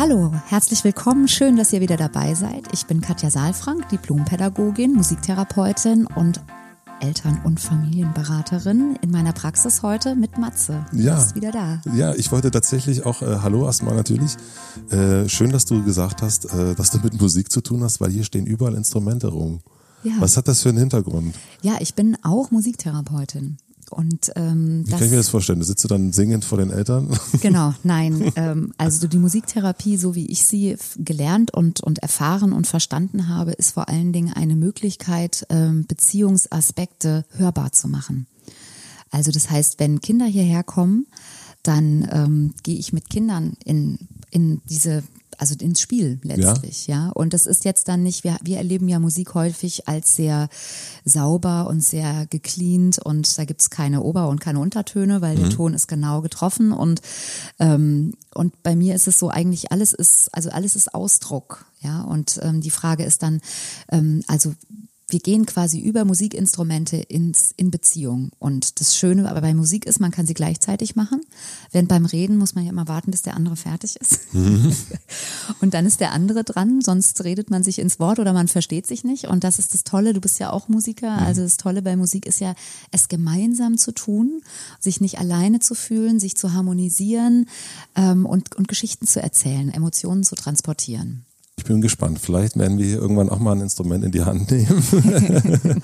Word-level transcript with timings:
Hallo, 0.00 0.32
herzlich 0.46 0.82
willkommen. 0.82 1.28
Schön, 1.28 1.56
dass 1.56 1.74
ihr 1.74 1.82
wieder 1.82 1.98
dabei 1.98 2.32
seid. 2.34 2.64
Ich 2.72 2.86
bin 2.86 3.02
Katja 3.02 3.28
Saalfrank, 3.28 3.86
Diplompädagogin, 3.90 4.94
Musiktherapeutin 4.94 6.06
und 6.06 6.40
Eltern- 7.02 7.42
und 7.44 7.60
Familienberaterin 7.60 8.96
in 9.02 9.10
meiner 9.10 9.34
Praxis 9.34 9.82
heute 9.82 10.16
mit 10.16 10.38
Matze. 10.38 10.86
Du 10.90 11.00
Ja. 11.00 11.16
bist 11.16 11.34
wieder 11.34 11.50
da. 11.52 11.82
Ja, 11.94 12.14
ich 12.14 12.32
wollte 12.32 12.50
tatsächlich 12.50 13.04
auch, 13.04 13.20
äh, 13.20 13.40
hallo 13.42 13.66
erstmal 13.66 13.94
natürlich. 13.94 14.36
Äh, 14.88 15.28
schön, 15.28 15.50
dass 15.50 15.66
du 15.66 15.84
gesagt 15.84 16.22
hast, 16.22 16.46
äh, 16.46 16.74
dass 16.74 16.92
du 16.92 16.98
mit 17.00 17.20
Musik 17.20 17.52
zu 17.52 17.60
tun 17.60 17.84
hast, 17.84 18.00
weil 18.00 18.10
hier 18.10 18.24
stehen 18.24 18.46
überall 18.46 18.76
Instrumente 18.76 19.26
rum. 19.26 19.60
Ja. 20.02 20.12
Was 20.18 20.38
hat 20.38 20.48
das 20.48 20.62
für 20.62 20.70
einen 20.70 20.78
Hintergrund? 20.78 21.34
Ja, 21.60 21.74
ich 21.78 21.94
bin 21.94 22.16
auch 22.22 22.50
Musiktherapeutin. 22.50 23.58
Und 23.90 24.30
ähm, 24.36 24.84
Wie 24.86 24.90
kann 24.92 25.02
ich 25.02 25.10
mir 25.10 25.16
das 25.16 25.28
vorstellen? 25.28 25.58
Du 25.58 25.64
sitzt 25.64 25.82
du 25.84 25.88
dann 25.88 26.12
singend 26.12 26.44
vor 26.44 26.58
den 26.58 26.70
Eltern? 26.70 27.18
Genau, 27.40 27.74
nein. 27.82 28.32
Ähm, 28.36 28.72
also 28.78 29.08
die 29.08 29.18
Musiktherapie, 29.18 29.96
so 29.96 30.14
wie 30.14 30.26
ich 30.26 30.46
sie 30.46 30.76
gelernt 30.96 31.52
und, 31.52 31.80
und 31.80 31.98
erfahren 32.00 32.52
und 32.52 32.66
verstanden 32.66 33.28
habe, 33.28 33.52
ist 33.52 33.72
vor 33.72 33.88
allen 33.88 34.12
Dingen 34.12 34.32
eine 34.32 34.56
Möglichkeit, 34.56 35.46
ähm, 35.48 35.86
Beziehungsaspekte 35.86 37.24
hörbar 37.36 37.72
zu 37.72 37.88
machen. 37.88 38.26
Also 39.10 39.32
das 39.32 39.50
heißt, 39.50 39.80
wenn 39.80 40.00
Kinder 40.00 40.26
hierher 40.26 40.62
kommen, 40.62 41.06
dann 41.62 42.08
ähm, 42.10 42.54
gehe 42.62 42.78
ich 42.78 42.92
mit 42.92 43.10
Kindern 43.10 43.56
in, 43.64 43.98
in 44.30 44.60
diese 44.68 45.02
also 45.40 45.54
ins 45.58 45.80
Spiel 45.80 46.20
letztlich, 46.22 46.86
ja. 46.86 47.08
Und 47.08 47.32
das 47.32 47.46
ist 47.46 47.64
jetzt 47.64 47.88
dann 47.88 48.02
nicht, 48.02 48.24
wir, 48.24 48.36
wir 48.42 48.58
erleben 48.58 48.88
ja 48.88 48.98
Musik 48.98 49.34
häufig 49.34 49.88
als 49.88 50.14
sehr 50.14 50.48
sauber 51.04 51.66
und 51.68 51.82
sehr 51.82 52.26
gecleant 52.26 52.98
und 52.98 53.38
da 53.38 53.44
gibt's 53.44 53.70
keine 53.70 54.02
Ober- 54.02 54.28
und 54.28 54.40
keine 54.40 54.60
Untertöne, 54.60 55.22
weil 55.22 55.36
der 55.36 55.48
Ton 55.50 55.72
ist 55.72 55.88
genau 55.88 56.20
getroffen 56.20 56.72
und 56.72 57.00
ähm, 57.58 58.12
und 58.34 58.62
bei 58.62 58.76
mir 58.76 58.94
ist 58.94 59.08
es 59.08 59.18
so 59.18 59.30
eigentlich 59.30 59.72
alles 59.72 59.92
ist 59.92 60.28
also 60.32 60.50
alles 60.50 60.76
ist 60.76 60.94
Ausdruck, 60.94 61.64
ja. 61.80 62.02
Und 62.02 62.38
ähm, 62.42 62.60
die 62.60 62.70
Frage 62.70 63.04
ist 63.04 63.22
dann 63.22 63.40
ähm, 63.90 64.22
also 64.28 64.54
wir 65.12 65.20
gehen 65.20 65.46
quasi 65.46 65.78
über 65.78 66.04
Musikinstrumente 66.04 66.96
ins, 66.96 67.52
in 67.56 67.70
Beziehung. 67.70 68.30
Und 68.38 68.80
das 68.80 68.96
Schöne 68.96 69.28
aber 69.30 69.40
bei 69.40 69.54
Musik 69.54 69.86
ist, 69.86 70.00
man 70.00 70.10
kann 70.10 70.26
sie 70.26 70.34
gleichzeitig 70.34 70.96
machen. 70.96 71.20
Während 71.72 71.88
beim 71.88 72.06
Reden 72.06 72.36
muss 72.36 72.54
man 72.54 72.64
ja 72.64 72.70
immer 72.70 72.88
warten, 72.88 73.10
bis 73.10 73.22
der 73.22 73.36
andere 73.36 73.56
fertig 73.56 73.96
ist. 73.96 74.20
und 75.60 75.74
dann 75.74 75.86
ist 75.86 76.00
der 76.00 76.12
andere 76.12 76.44
dran, 76.44 76.80
sonst 76.80 77.22
redet 77.24 77.50
man 77.50 77.62
sich 77.62 77.78
ins 77.78 78.00
Wort 78.00 78.18
oder 78.18 78.32
man 78.32 78.48
versteht 78.48 78.86
sich 78.86 79.04
nicht. 79.04 79.26
Und 79.26 79.44
das 79.44 79.58
ist 79.58 79.74
das 79.74 79.84
Tolle, 79.84 80.12
du 80.12 80.20
bist 80.20 80.38
ja 80.38 80.50
auch 80.50 80.68
Musiker. 80.68 81.12
Also 81.12 81.42
das 81.42 81.56
Tolle 81.56 81.82
bei 81.82 81.96
Musik 81.96 82.26
ist 82.26 82.40
ja, 82.40 82.54
es 82.90 83.08
gemeinsam 83.08 83.78
zu 83.78 83.92
tun, 83.92 84.42
sich 84.78 85.00
nicht 85.00 85.18
alleine 85.18 85.60
zu 85.60 85.74
fühlen, 85.74 86.20
sich 86.20 86.36
zu 86.36 86.52
harmonisieren 86.52 87.48
ähm, 87.96 88.26
und, 88.26 88.56
und 88.56 88.68
Geschichten 88.68 89.06
zu 89.06 89.22
erzählen, 89.22 89.70
Emotionen 89.72 90.24
zu 90.24 90.34
transportieren. 90.34 91.24
Ich 91.60 91.66
bin 91.66 91.82
gespannt. 91.82 92.18
Vielleicht 92.18 92.56
werden 92.56 92.78
wir 92.78 92.86
hier 92.86 92.96
irgendwann 92.96 93.28
auch 93.28 93.38
mal 93.38 93.52
ein 93.52 93.60
Instrument 93.60 94.02
in 94.02 94.12
die 94.12 94.22
Hand 94.22 94.50
nehmen. 94.50 94.82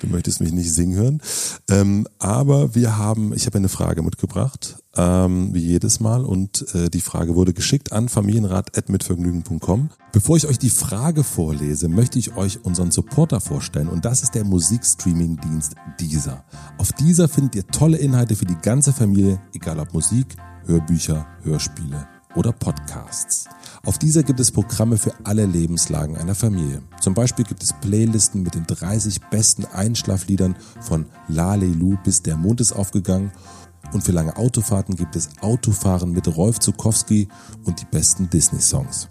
du 0.00 0.06
möchtest 0.06 0.40
mich 0.40 0.52
nicht 0.52 0.72
singen 0.72 0.96
hören. 0.96 1.20
Ähm, 1.68 2.06
aber 2.20 2.76
wir 2.76 2.96
haben, 2.96 3.32
ich 3.32 3.46
habe 3.46 3.58
eine 3.58 3.68
Frage 3.68 4.02
mitgebracht, 4.02 4.76
ähm, 4.94 5.52
wie 5.52 5.58
jedes 5.58 5.98
Mal. 5.98 6.24
Und 6.24 6.72
äh, 6.72 6.88
die 6.88 7.00
Frage 7.00 7.34
wurde 7.34 7.52
geschickt 7.52 7.90
an 7.90 8.08
familienrat.mitvergnügen.com. 8.08 9.90
Bevor 10.12 10.36
ich 10.36 10.46
euch 10.46 10.60
die 10.60 10.70
Frage 10.70 11.24
vorlese, 11.24 11.88
möchte 11.88 12.20
ich 12.20 12.36
euch 12.36 12.64
unseren 12.64 12.92
Supporter 12.92 13.40
vorstellen. 13.40 13.88
Und 13.88 14.04
das 14.04 14.22
ist 14.22 14.36
der 14.36 14.44
Musikstreaming-Dienst 14.44 15.74
Deezer. 15.98 16.44
Auf 16.78 16.92
Deezer 16.92 17.28
findet 17.28 17.56
ihr 17.56 17.66
tolle 17.66 17.96
Inhalte 17.96 18.36
für 18.36 18.46
die 18.46 18.58
ganze 18.62 18.92
Familie, 18.92 19.40
egal 19.52 19.80
ob 19.80 19.92
Musik, 19.92 20.36
Hörbücher, 20.64 21.26
Hörspiele 21.42 22.06
oder 22.34 22.52
Podcasts. 22.52 23.46
Auf 23.84 23.98
dieser 23.98 24.22
gibt 24.22 24.40
es 24.40 24.50
Programme 24.50 24.96
für 24.96 25.12
alle 25.24 25.46
Lebenslagen 25.46 26.16
einer 26.16 26.34
Familie. 26.34 26.82
Zum 27.00 27.14
Beispiel 27.14 27.44
gibt 27.44 27.62
es 27.62 27.72
Playlisten 27.74 28.42
mit 28.42 28.54
den 28.54 28.66
30 28.66 29.20
besten 29.30 29.64
Einschlafliedern 29.66 30.56
von 30.80 31.06
Lalelu 31.28 31.96
bis 32.04 32.22
der 32.22 32.36
Mond 32.36 32.60
ist 32.60 32.72
aufgegangen. 32.72 33.32
Und 33.92 34.04
für 34.04 34.12
lange 34.12 34.36
Autofahrten 34.36 34.96
gibt 34.96 35.16
es 35.16 35.28
Autofahren 35.40 36.12
mit 36.12 36.28
Rolf 36.36 36.60
Zukowski 36.60 37.28
und 37.64 37.80
die 37.80 37.86
besten 37.86 38.30
Disney-Songs. 38.30 39.09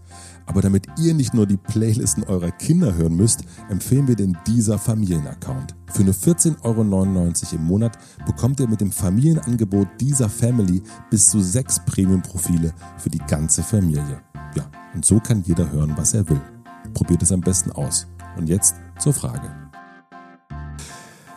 Aber 0.49 0.61
damit 0.61 0.87
ihr 0.97 1.13
nicht 1.13 1.35
nur 1.35 1.45
die 1.45 1.57
Playlisten 1.57 2.23
eurer 2.23 2.49
Kinder 2.49 2.95
hören 2.95 3.15
müsst, 3.15 3.43
empfehlen 3.69 4.07
wir 4.07 4.15
den 4.15 4.35
dieser 4.47 4.79
Familienaccount. 4.79 5.75
Für 5.91 6.03
nur 6.03 6.15
14,99 6.15 6.63
Euro 6.63 7.55
im 7.55 7.65
Monat 7.65 7.99
bekommt 8.25 8.59
ihr 8.59 8.67
mit 8.67 8.81
dem 8.81 8.91
Familienangebot 8.91 9.87
dieser 9.99 10.27
Family 10.27 10.81
bis 11.11 11.29
zu 11.29 11.39
sechs 11.39 11.79
Premium-Profile 11.85 12.73
für 12.97 13.11
die 13.11 13.19
ganze 13.19 13.61
Familie. 13.61 14.21
Ja, 14.55 14.65
und 14.95 15.05
so 15.05 15.19
kann 15.19 15.43
jeder 15.43 15.71
hören, 15.71 15.93
was 15.95 16.15
er 16.15 16.27
will. 16.27 16.41
Probiert 16.95 17.21
es 17.21 17.31
am 17.31 17.41
besten 17.41 17.71
aus. 17.71 18.07
Und 18.35 18.49
jetzt 18.49 18.73
zur 18.97 19.13
Frage. 19.13 19.53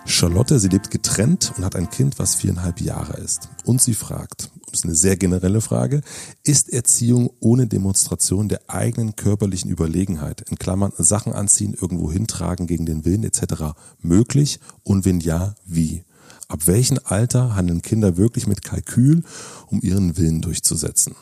Charlotte, 0.07 0.59
sie 0.59 0.69
lebt 0.69 0.91
getrennt 0.91 1.53
und 1.59 1.67
hat 1.67 1.77
ein 1.77 1.91
Kind, 1.91 2.19
was 2.19 2.35
viereinhalb 2.35 2.81
Jahre 2.81 3.19
ist. 3.19 3.51
Und 3.67 3.83
sie 3.83 3.95
fragt, 3.95 4.51
ist 4.73 4.85
eine 4.85 4.95
sehr 4.95 5.17
generelle 5.17 5.61
Frage, 5.61 6.03
ist 6.45 6.73
Erziehung 6.73 7.31
ohne 7.41 7.67
Demonstration 7.67 8.49
der 8.49 8.61
eigenen 8.69 9.17
körperlichen 9.17 9.71
Überlegenheit, 9.71 10.43
in 10.43 10.57
Klammern 10.57 10.93
Sachen 10.99 11.33
anziehen, 11.33 11.77
irgendwo 11.79 12.11
hintragen 12.11 12.67
gegen 12.67 12.87
den 12.87 13.05
Willen 13.05 13.25
etc. 13.25 13.75
möglich? 14.01 14.61
Und 14.83 15.05
wenn 15.05 15.21
ja, 15.21 15.55
wie? 15.65 16.05
Ab 16.49 16.67
welchem 16.67 16.99
Alter 17.05 17.55
handeln 17.55 17.83
Kinder 17.83 18.17
wirklich 18.17 18.47
mit 18.47 18.63
Kalkül, 18.63 19.25
um 19.69 19.81
ihren 19.81 20.17
Willen 20.17 20.43
durchzusetzen? 20.43 21.15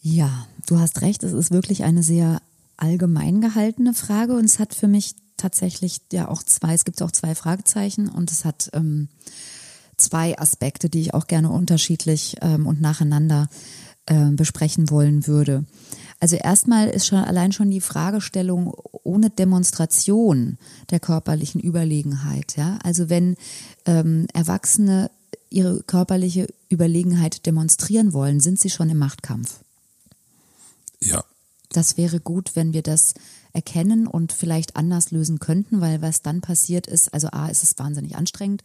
Ja, 0.00 0.46
du 0.66 0.78
hast 0.78 1.02
recht, 1.02 1.22
es 1.22 1.32
ist 1.32 1.50
wirklich 1.50 1.84
eine 1.84 2.02
sehr 2.02 2.40
allgemein 2.76 3.40
gehaltene 3.40 3.94
Frage 3.94 4.34
und 4.34 4.44
es 4.44 4.58
hat 4.58 4.74
für 4.74 4.88
mich 4.88 5.14
tatsächlich 5.36 6.00
ja 6.12 6.28
auch 6.28 6.42
zwei, 6.42 6.74
es 6.74 6.84
gibt 6.84 7.02
auch 7.02 7.10
zwei 7.10 7.34
Fragezeichen 7.34 8.08
und 8.08 8.30
es 8.30 8.44
hat 8.44 8.70
ähm, 8.72 9.08
zwei 9.96 10.38
Aspekte, 10.38 10.88
die 10.88 11.00
ich 11.00 11.14
auch 11.14 11.26
gerne 11.26 11.50
unterschiedlich 11.50 12.36
ähm, 12.40 12.66
und 12.66 12.80
nacheinander 12.80 13.48
ähm, 14.06 14.36
besprechen 14.36 14.90
wollen 14.90 15.26
würde. 15.26 15.64
Also 16.20 16.36
erstmal 16.36 16.88
ist 16.88 17.06
schon 17.06 17.18
allein 17.18 17.52
schon 17.52 17.70
die 17.70 17.80
Fragestellung 17.80 18.72
ohne 19.02 19.30
Demonstration 19.30 20.58
der 20.90 21.00
körperlichen 21.00 21.60
Überlegenheit. 21.60 22.56
Ja, 22.56 22.78
also 22.82 23.08
wenn 23.08 23.36
ähm, 23.84 24.26
Erwachsene 24.32 25.10
ihre 25.50 25.82
körperliche 25.82 26.48
Überlegenheit 26.68 27.46
demonstrieren 27.46 28.12
wollen, 28.12 28.40
sind 28.40 28.58
sie 28.60 28.70
schon 28.70 28.90
im 28.90 28.98
Machtkampf. 28.98 29.60
Ja, 31.00 31.24
Das 31.74 31.96
wäre 31.96 32.20
gut, 32.20 32.54
wenn 32.54 32.72
wir 32.72 32.82
das 32.82 33.14
erkennen 33.52 34.06
und 34.06 34.32
vielleicht 34.32 34.76
anders 34.76 35.10
lösen 35.10 35.38
könnten, 35.40 35.80
weil 35.80 36.02
was 36.02 36.22
dann 36.22 36.40
passiert 36.40 36.86
ist, 36.86 37.12
also 37.12 37.28
A, 37.32 37.48
ist 37.48 37.62
es 37.62 37.78
wahnsinnig 37.78 38.16
anstrengend, 38.16 38.62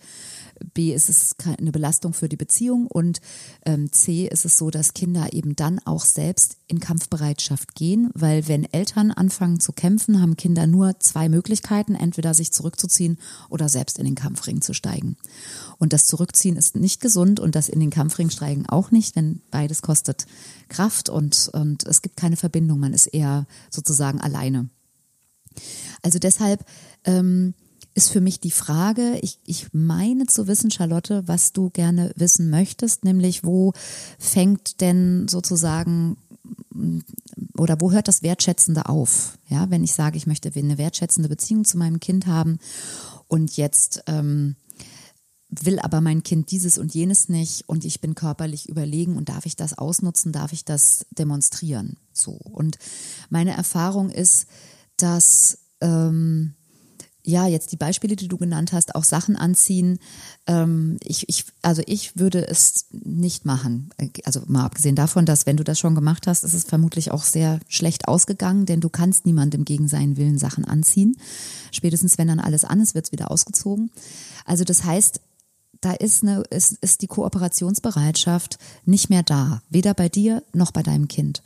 B, 0.73 0.93
ist 0.93 1.09
es 1.09 1.35
eine 1.45 1.71
Belastung 1.71 2.13
für 2.13 2.29
die 2.29 2.35
Beziehung 2.35 2.87
und 2.87 3.21
ähm, 3.65 3.91
C, 3.91 4.27
ist 4.27 4.45
es 4.45 4.57
so, 4.57 4.69
dass 4.69 4.93
Kinder 4.93 5.33
eben 5.33 5.55
dann 5.55 5.79
auch 5.85 6.05
selbst 6.05 6.57
in 6.67 6.79
Kampfbereitschaft 6.79 7.75
gehen, 7.75 8.11
weil 8.13 8.47
wenn 8.47 8.71
Eltern 8.71 9.11
anfangen 9.11 9.59
zu 9.59 9.73
kämpfen, 9.73 10.21
haben 10.21 10.37
Kinder 10.37 10.67
nur 10.67 10.99
zwei 10.99 11.29
Möglichkeiten, 11.29 11.95
entweder 11.95 12.33
sich 12.33 12.51
zurückzuziehen 12.51 13.17
oder 13.49 13.69
selbst 13.69 13.97
in 13.97 14.05
den 14.05 14.15
Kampfring 14.15 14.61
zu 14.61 14.73
steigen. 14.73 15.17
Und 15.77 15.93
das 15.93 16.05
Zurückziehen 16.05 16.57
ist 16.57 16.75
nicht 16.75 17.01
gesund 17.01 17.39
und 17.39 17.55
das 17.55 17.69
in 17.69 17.79
den 17.79 17.89
Kampfring 17.89 18.29
steigen 18.29 18.65
auch 18.67 18.91
nicht, 18.91 19.15
denn 19.15 19.41
beides 19.51 19.81
kostet 19.81 20.25
Kraft 20.67 21.09
und, 21.09 21.49
und 21.53 21.85
es 21.85 22.01
gibt 22.01 22.17
keine 22.17 22.37
Verbindung, 22.37 22.79
man 22.79 22.93
ist 22.93 23.07
eher 23.07 23.47
sozusagen 23.69 24.21
alleine. 24.21 24.69
Also 26.01 26.19
deshalb 26.19 26.63
ähm, 27.03 27.53
ist 27.93 28.11
für 28.11 28.21
mich 28.21 28.39
die 28.39 28.51
Frage, 28.51 29.19
ich, 29.21 29.39
ich 29.45 29.67
meine 29.73 30.25
zu 30.25 30.47
wissen, 30.47 30.71
Charlotte, 30.71 31.23
was 31.27 31.53
du 31.53 31.69
gerne 31.69 32.13
wissen 32.15 32.49
möchtest, 32.49 33.03
nämlich 33.03 33.43
wo 33.43 33.73
fängt 34.17 34.81
denn 34.81 35.27
sozusagen 35.27 36.17
oder 37.57 37.81
wo 37.81 37.91
hört 37.91 38.07
das 38.07 38.23
Wertschätzende 38.23 38.87
auf? 38.87 39.37
Ja, 39.47 39.69
wenn 39.69 39.83
ich 39.83 39.93
sage, 39.93 40.17
ich 40.17 40.27
möchte 40.27 40.51
eine 40.55 40.77
wertschätzende 40.77 41.29
Beziehung 41.29 41.65
zu 41.65 41.77
meinem 41.77 41.99
Kind 41.99 42.27
haben 42.27 42.59
und 43.27 43.57
jetzt 43.57 44.03
ähm, 44.07 44.55
will 45.49 45.79
aber 45.79 45.99
mein 45.99 46.23
Kind 46.23 46.51
dieses 46.51 46.77
und 46.77 46.93
jenes 46.93 47.27
nicht 47.27 47.67
und 47.67 47.83
ich 47.83 48.01
bin 48.01 48.13
körperlich 48.13 48.69
überlegen 48.69 49.17
und 49.17 49.29
darf 49.29 49.45
ich 49.45 49.55
das 49.55 49.77
ausnutzen, 49.77 50.31
darf 50.31 50.53
ich 50.53 50.63
das 50.63 51.05
demonstrieren? 51.11 51.97
So. 52.13 52.31
Und 52.31 52.77
meine 53.29 53.55
Erfahrung 53.55 54.09
ist, 54.09 54.47
dass 54.97 55.59
ähm, 55.81 56.53
ja, 57.29 57.47
jetzt 57.47 57.71
die 57.71 57.77
Beispiele, 57.77 58.15
die 58.15 58.27
du 58.27 58.37
genannt 58.37 58.73
hast, 58.73 58.95
auch 58.95 59.03
Sachen 59.03 59.35
anziehen. 59.35 59.99
Ähm, 60.47 60.97
ich, 61.03 61.29
ich, 61.29 61.45
also 61.61 61.81
ich 61.85 62.17
würde 62.17 62.47
es 62.47 62.87
nicht 62.91 63.45
machen. 63.45 63.89
Also 64.25 64.41
mal 64.47 64.65
abgesehen 64.65 64.95
davon, 64.95 65.25
dass 65.25 65.45
wenn 65.45 65.57
du 65.57 65.63
das 65.63 65.79
schon 65.79 65.95
gemacht 65.95 66.27
hast, 66.27 66.43
ist 66.43 66.53
es 66.53 66.63
vermutlich 66.63 67.11
auch 67.11 67.23
sehr 67.23 67.59
schlecht 67.67 68.07
ausgegangen, 68.07 68.65
denn 68.65 68.81
du 68.81 68.89
kannst 68.89 69.25
niemandem 69.25 69.63
gegen 69.63 69.87
seinen 69.87 70.17
Willen 70.17 70.37
Sachen 70.37 70.65
anziehen. 70.65 71.15
Spätestens 71.71 72.17
wenn 72.17 72.27
dann 72.27 72.39
alles 72.39 72.65
an 72.65 72.81
ist, 72.81 72.95
wird 72.95 73.05
es 73.05 73.11
wieder 73.11 73.31
ausgezogen. 73.31 73.91
Also 74.45 74.63
das 74.63 74.83
heißt, 74.83 75.21
da 75.81 75.93
ist, 75.93 76.23
eine, 76.23 76.41
ist, 76.49 76.73
ist 76.81 77.01
die 77.01 77.07
Kooperationsbereitschaft 77.07 78.57
nicht 78.85 79.09
mehr 79.09 79.23
da, 79.23 79.61
weder 79.69 79.93
bei 79.93 80.09
dir 80.09 80.43
noch 80.53 80.71
bei 80.71 80.83
deinem 80.83 81.07
Kind. 81.07 81.41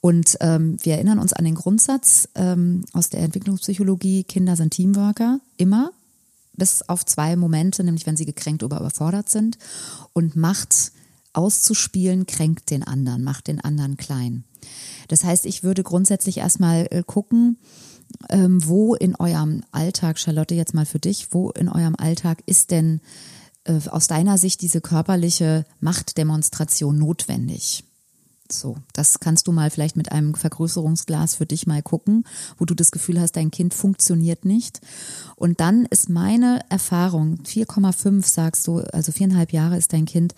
Und 0.00 0.36
ähm, 0.40 0.78
wir 0.82 0.94
erinnern 0.94 1.18
uns 1.18 1.32
an 1.32 1.44
den 1.44 1.54
Grundsatz 1.54 2.28
ähm, 2.34 2.84
aus 2.92 3.10
der 3.10 3.20
Entwicklungspsychologie, 3.20 4.24
Kinder 4.24 4.56
sind 4.56 4.72
Teamworker, 4.72 5.40
immer, 5.56 5.92
bis 6.56 6.82
auf 6.82 7.04
zwei 7.04 7.36
Momente, 7.36 7.84
nämlich 7.84 8.06
wenn 8.06 8.16
sie 8.16 8.26
gekränkt 8.26 8.62
oder 8.62 8.80
überfordert 8.80 9.28
sind. 9.28 9.58
Und 10.12 10.36
Macht 10.36 10.92
auszuspielen 11.34 12.26
kränkt 12.26 12.70
den 12.70 12.84
anderen, 12.84 13.24
macht 13.24 13.48
den 13.48 13.60
anderen 13.60 13.96
klein. 13.96 14.44
Das 15.08 15.24
heißt, 15.24 15.46
ich 15.46 15.62
würde 15.62 15.82
grundsätzlich 15.82 16.38
erstmal 16.38 16.86
äh, 16.90 17.02
gucken, 17.04 17.58
ähm, 18.30 18.66
wo 18.66 18.94
in 18.94 19.16
eurem 19.16 19.62
Alltag, 19.72 20.18
Charlotte, 20.18 20.54
jetzt 20.54 20.74
mal 20.74 20.86
für 20.86 21.00
dich, 21.00 21.28
wo 21.32 21.50
in 21.50 21.68
eurem 21.68 21.96
Alltag 21.96 22.42
ist 22.46 22.70
denn 22.70 23.00
äh, 23.64 23.78
aus 23.88 24.06
deiner 24.06 24.38
Sicht 24.38 24.62
diese 24.62 24.80
körperliche 24.80 25.66
Machtdemonstration 25.80 26.98
notwendig? 26.98 27.84
So, 28.50 28.76
das 28.92 29.20
kannst 29.20 29.46
du 29.46 29.52
mal 29.52 29.70
vielleicht 29.70 29.96
mit 29.96 30.12
einem 30.12 30.34
Vergrößerungsglas 30.34 31.34
für 31.34 31.46
dich 31.46 31.66
mal 31.66 31.82
gucken, 31.82 32.24
wo 32.58 32.66
du 32.66 32.74
das 32.74 32.90
Gefühl 32.90 33.18
hast, 33.18 33.36
dein 33.36 33.50
Kind 33.50 33.72
funktioniert 33.72 34.44
nicht. 34.44 34.80
Und 35.36 35.60
dann 35.60 35.86
ist 35.86 36.10
meine 36.10 36.60
Erfahrung, 36.68 37.38
4,5 37.44 38.26
sagst 38.26 38.66
du, 38.66 38.80
also 38.80 39.12
viereinhalb 39.12 39.52
Jahre 39.52 39.78
ist 39.78 39.94
dein 39.94 40.04
Kind, 40.04 40.34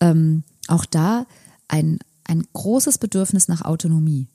ähm, 0.00 0.42
auch 0.68 0.86
da 0.86 1.26
ein, 1.68 1.98
ein 2.24 2.44
großes 2.54 2.96
Bedürfnis 2.96 3.46
nach 3.46 3.62
Autonomie. 3.62 4.28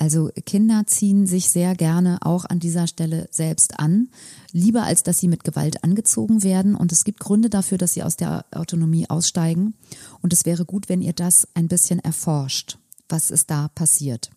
Also 0.00 0.30
Kinder 0.46 0.84
ziehen 0.86 1.26
sich 1.26 1.50
sehr 1.50 1.74
gerne 1.74 2.20
auch 2.22 2.46
an 2.46 2.58
dieser 2.58 2.86
Stelle 2.86 3.28
selbst 3.30 3.78
an, 3.78 4.08
lieber 4.50 4.84
als 4.84 5.02
dass 5.02 5.18
sie 5.18 5.28
mit 5.28 5.44
Gewalt 5.44 5.84
angezogen 5.84 6.42
werden. 6.42 6.74
Und 6.74 6.90
es 6.90 7.04
gibt 7.04 7.20
Gründe 7.20 7.50
dafür, 7.50 7.76
dass 7.76 7.92
sie 7.92 8.02
aus 8.02 8.16
der 8.16 8.46
Autonomie 8.50 9.10
aussteigen. 9.10 9.74
Und 10.22 10.32
es 10.32 10.46
wäre 10.46 10.64
gut, 10.64 10.88
wenn 10.88 11.02
ihr 11.02 11.12
das 11.12 11.46
ein 11.52 11.68
bisschen 11.68 11.98
erforscht, 11.98 12.78
was 13.10 13.30
ist 13.30 13.50
da 13.50 13.68
passiert. 13.68 14.30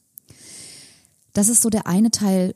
Das 1.31 1.47
ist 1.47 1.61
so 1.61 1.69
der 1.69 1.87
eine 1.87 2.11
Teil 2.11 2.55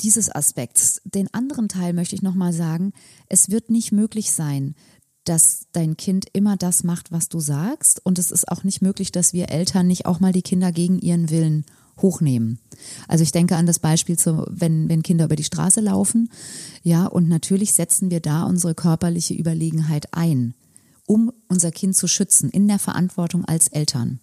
dieses 0.00 0.34
Aspekts. 0.34 1.00
Den 1.04 1.32
anderen 1.32 1.68
Teil 1.68 1.92
möchte 1.92 2.16
ich 2.16 2.22
nochmal 2.22 2.52
sagen, 2.52 2.92
es 3.28 3.50
wird 3.50 3.70
nicht 3.70 3.92
möglich 3.92 4.32
sein, 4.32 4.74
dass 5.22 5.68
dein 5.70 5.96
Kind 5.96 6.26
immer 6.32 6.56
das 6.56 6.82
macht, 6.82 7.12
was 7.12 7.28
du 7.28 7.38
sagst. 7.38 8.04
Und 8.04 8.18
es 8.18 8.32
ist 8.32 8.48
auch 8.48 8.64
nicht 8.64 8.82
möglich, 8.82 9.12
dass 9.12 9.32
wir 9.32 9.50
Eltern 9.50 9.86
nicht 9.86 10.06
auch 10.06 10.18
mal 10.18 10.32
die 10.32 10.42
Kinder 10.42 10.72
gegen 10.72 10.98
ihren 10.98 11.30
Willen 11.30 11.64
hochnehmen. 12.02 12.58
Also 13.08 13.22
ich 13.22 13.32
denke 13.32 13.56
an 13.56 13.66
das 13.66 13.78
Beispiel, 13.78 14.18
zu, 14.18 14.44
wenn, 14.48 14.88
wenn 14.88 15.02
Kinder 15.02 15.26
über 15.26 15.36
die 15.36 15.44
Straße 15.44 15.80
laufen. 15.80 16.30
Ja, 16.82 17.06
und 17.06 17.28
natürlich 17.28 17.74
setzen 17.74 18.10
wir 18.10 18.20
da 18.20 18.44
unsere 18.44 18.74
körperliche 18.74 19.34
Überlegenheit 19.34 20.12
ein, 20.12 20.54
um 21.06 21.32
unser 21.48 21.70
Kind 21.70 21.96
zu 21.96 22.08
schützen, 22.08 22.50
in 22.50 22.68
der 22.68 22.78
Verantwortung 22.78 23.44
als 23.44 23.68
Eltern. 23.68 24.20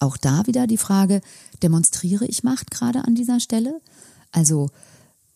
Auch 0.00 0.16
da 0.16 0.46
wieder 0.46 0.66
die 0.66 0.76
Frage, 0.76 1.20
demonstriere 1.62 2.26
ich 2.26 2.42
Macht 2.42 2.70
gerade 2.70 3.04
an 3.04 3.14
dieser 3.14 3.40
Stelle? 3.40 3.80
Also 4.32 4.70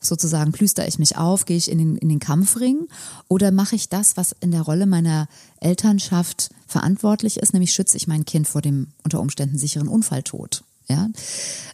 sozusagen 0.01 0.53
plüster 0.53 0.87
ich 0.89 0.99
mich 0.99 1.17
auf, 1.17 1.45
gehe 1.45 1.57
ich 1.57 1.71
in 1.71 1.79
den, 1.79 1.97
in 1.97 2.09
den 2.09 2.19
Kampfring 2.21 2.89
oder 3.29 3.51
mache 3.51 3.77
ich 3.77 3.89
das, 3.89 4.17
was 4.17 4.35
in 4.41 4.51
der 4.51 4.63
Rolle 4.63 4.87
meiner 4.87 5.29
Elternschaft 5.61 6.51
verantwortlich 6.67 7.39
ist, 7.39 7.53
nämlich 7.53 7.73
schütze 7.73 7.97
ich 7.97 8.07
mein 8.07 8.25
Kind 8.25 8.49
vor 8.49 8.63
dem 8.63 8.89
unter 9.05 9.21
Umständen 9.21 9.59
sicheren 9.59 9.89
Unfalltod? 9.89 10.65
Ja? 10.91 11.09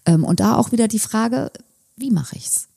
Ähm, 0.05 0.25
und 0.25 0.41
da 0.41 0.57
auch 0.57 0.73
wieder 0.73 0.89
die 0.89 0.99
Frage, 0.99 1.51
wie 1.97 2.11
mache 2.11 2.37
ich's? 2.37 2.69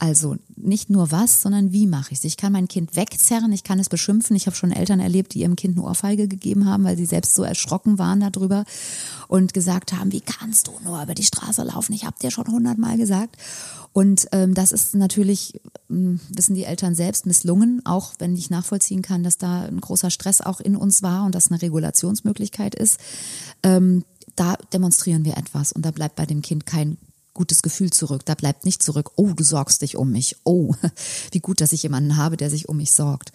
Also 0.00 0.36
nicht 0.54 0.90
nur 0.90 1.10
was, 1.10 1.42
sondern 1.42 1.72
wie 1.72 1.88
mache 1.88 2.12
ich 2.12 2.18
es? 2.18 2.24
Ich 2.24 2.36
kann 2.36 2.52
mein 2.52 2.68
Kind 2.68 2.94
wegzerren, 2.94 3.52
ich 3.52 3.64
kann 3.64 3.80
es 3.80 3.88
beschimpfen. 3.88 4.36
Ich 4.36 4.46
habe 4.46 4.54
schon 4.54 4.70
Eltern 4.70 5.00
erlebt, 5.00 5.34
die 5.34 5.40
ihrem 5.40 5.56
Kind 5.56 5.76
eine 5.76 5.84
Ohrfeige 5.84 6.28
gegeben 6.28 6.66
haben, 6.66 6.84
weil 6.84 6.96
sie 6.96 7.04
selbst 7.04 7.34
so 7.34 7.42
erschrocken 7.42 7.98
waren 7.98 8.20
darüber 8.20 8.64
und 9.26 9.54
gesagt 9.54 9.92
haben, 9.92 10.12
wie 10.12 10.20
kannst 10.20 10.68
du 10.68 10.72
nur 10.84 11.02
über 11.02 11.14
die 11.14 11.24
Straße 11.24 11.64
laufen? 11.64 11.94
Ich 11.94 12.04
habe 12.04 12.14
dir 12.22 12.30
schon 12.30 12.46
hundertmal 12.46 12.96
gesagt. 12.96 13.36
Und 13.92 14.28
ähm, 14.30 14.54
das 14.54 14.70
ist 14.70 14.94
natürlich, 14.94 15.60
ähm, 15.90 16.20
wissen 16.28 16.54
die 16.54 16.62
Eltern 16.62 16.94
selbst, 16.94 17.26
misslungen, 17.26 17.82
auch 17.84 18.12
wenn 18.20 18.36
ich 18.36 18.50
nachvollziehen 18.50 19.02
kann, 19.02 19.24
dass 19.24 19.38
da 19.38 19.62
ein 19.62 19.80
großer 19.80 20.10
Stress 20.10 20.40
auch 20.40 20.60
in 20.60 20.76
uns 20.76 21.02
war 21.02 21.24
und 21.24 21.34
das 21.34 21.50
eine 21.50 21.60
Regulationsmöglichkeit 21.60 22.76
ist. 22.76 23.00
Ähm, 23.64 24.04
da 24.38 24.56
demonstrieren 24.72 25.24
wir 25.24 25.36
etwas 25.36 25.72
und 25.72 25.84
da 25.84 25.90
bleibt 25.90 26.16
bei 26.16 26.26
dem 26.26 26.42
Kind 26.42 26.66
kein 26.66 26.98
gutes 27.34 27.62
Gefühl 27.62 27.90
zurück. 27.90 28.24
Da 28.24 28.34
bleibt 28.34 28.64
nicht 28.64 28.82
zurück, 28.82 29.12
oh, 29.16 29.32
du 29.32 29.44
sorgst 29.44 29.82
dich 29.82 29.96
um 29.96 30.10
mich. 30.10 30.36
Oh, 30.44 30.74
wie 31.32 31.40
gut, 31.40 31.60
dass 31.60 31.72
ich 31.72 31.82
jemanden 31.82 32.16
habe, 32.16 32.36
der 32.36 32.50
sich 32.50 32.68
um 32.68 32.78
mich 32.78 32.92
sorgt. 32.92 33.32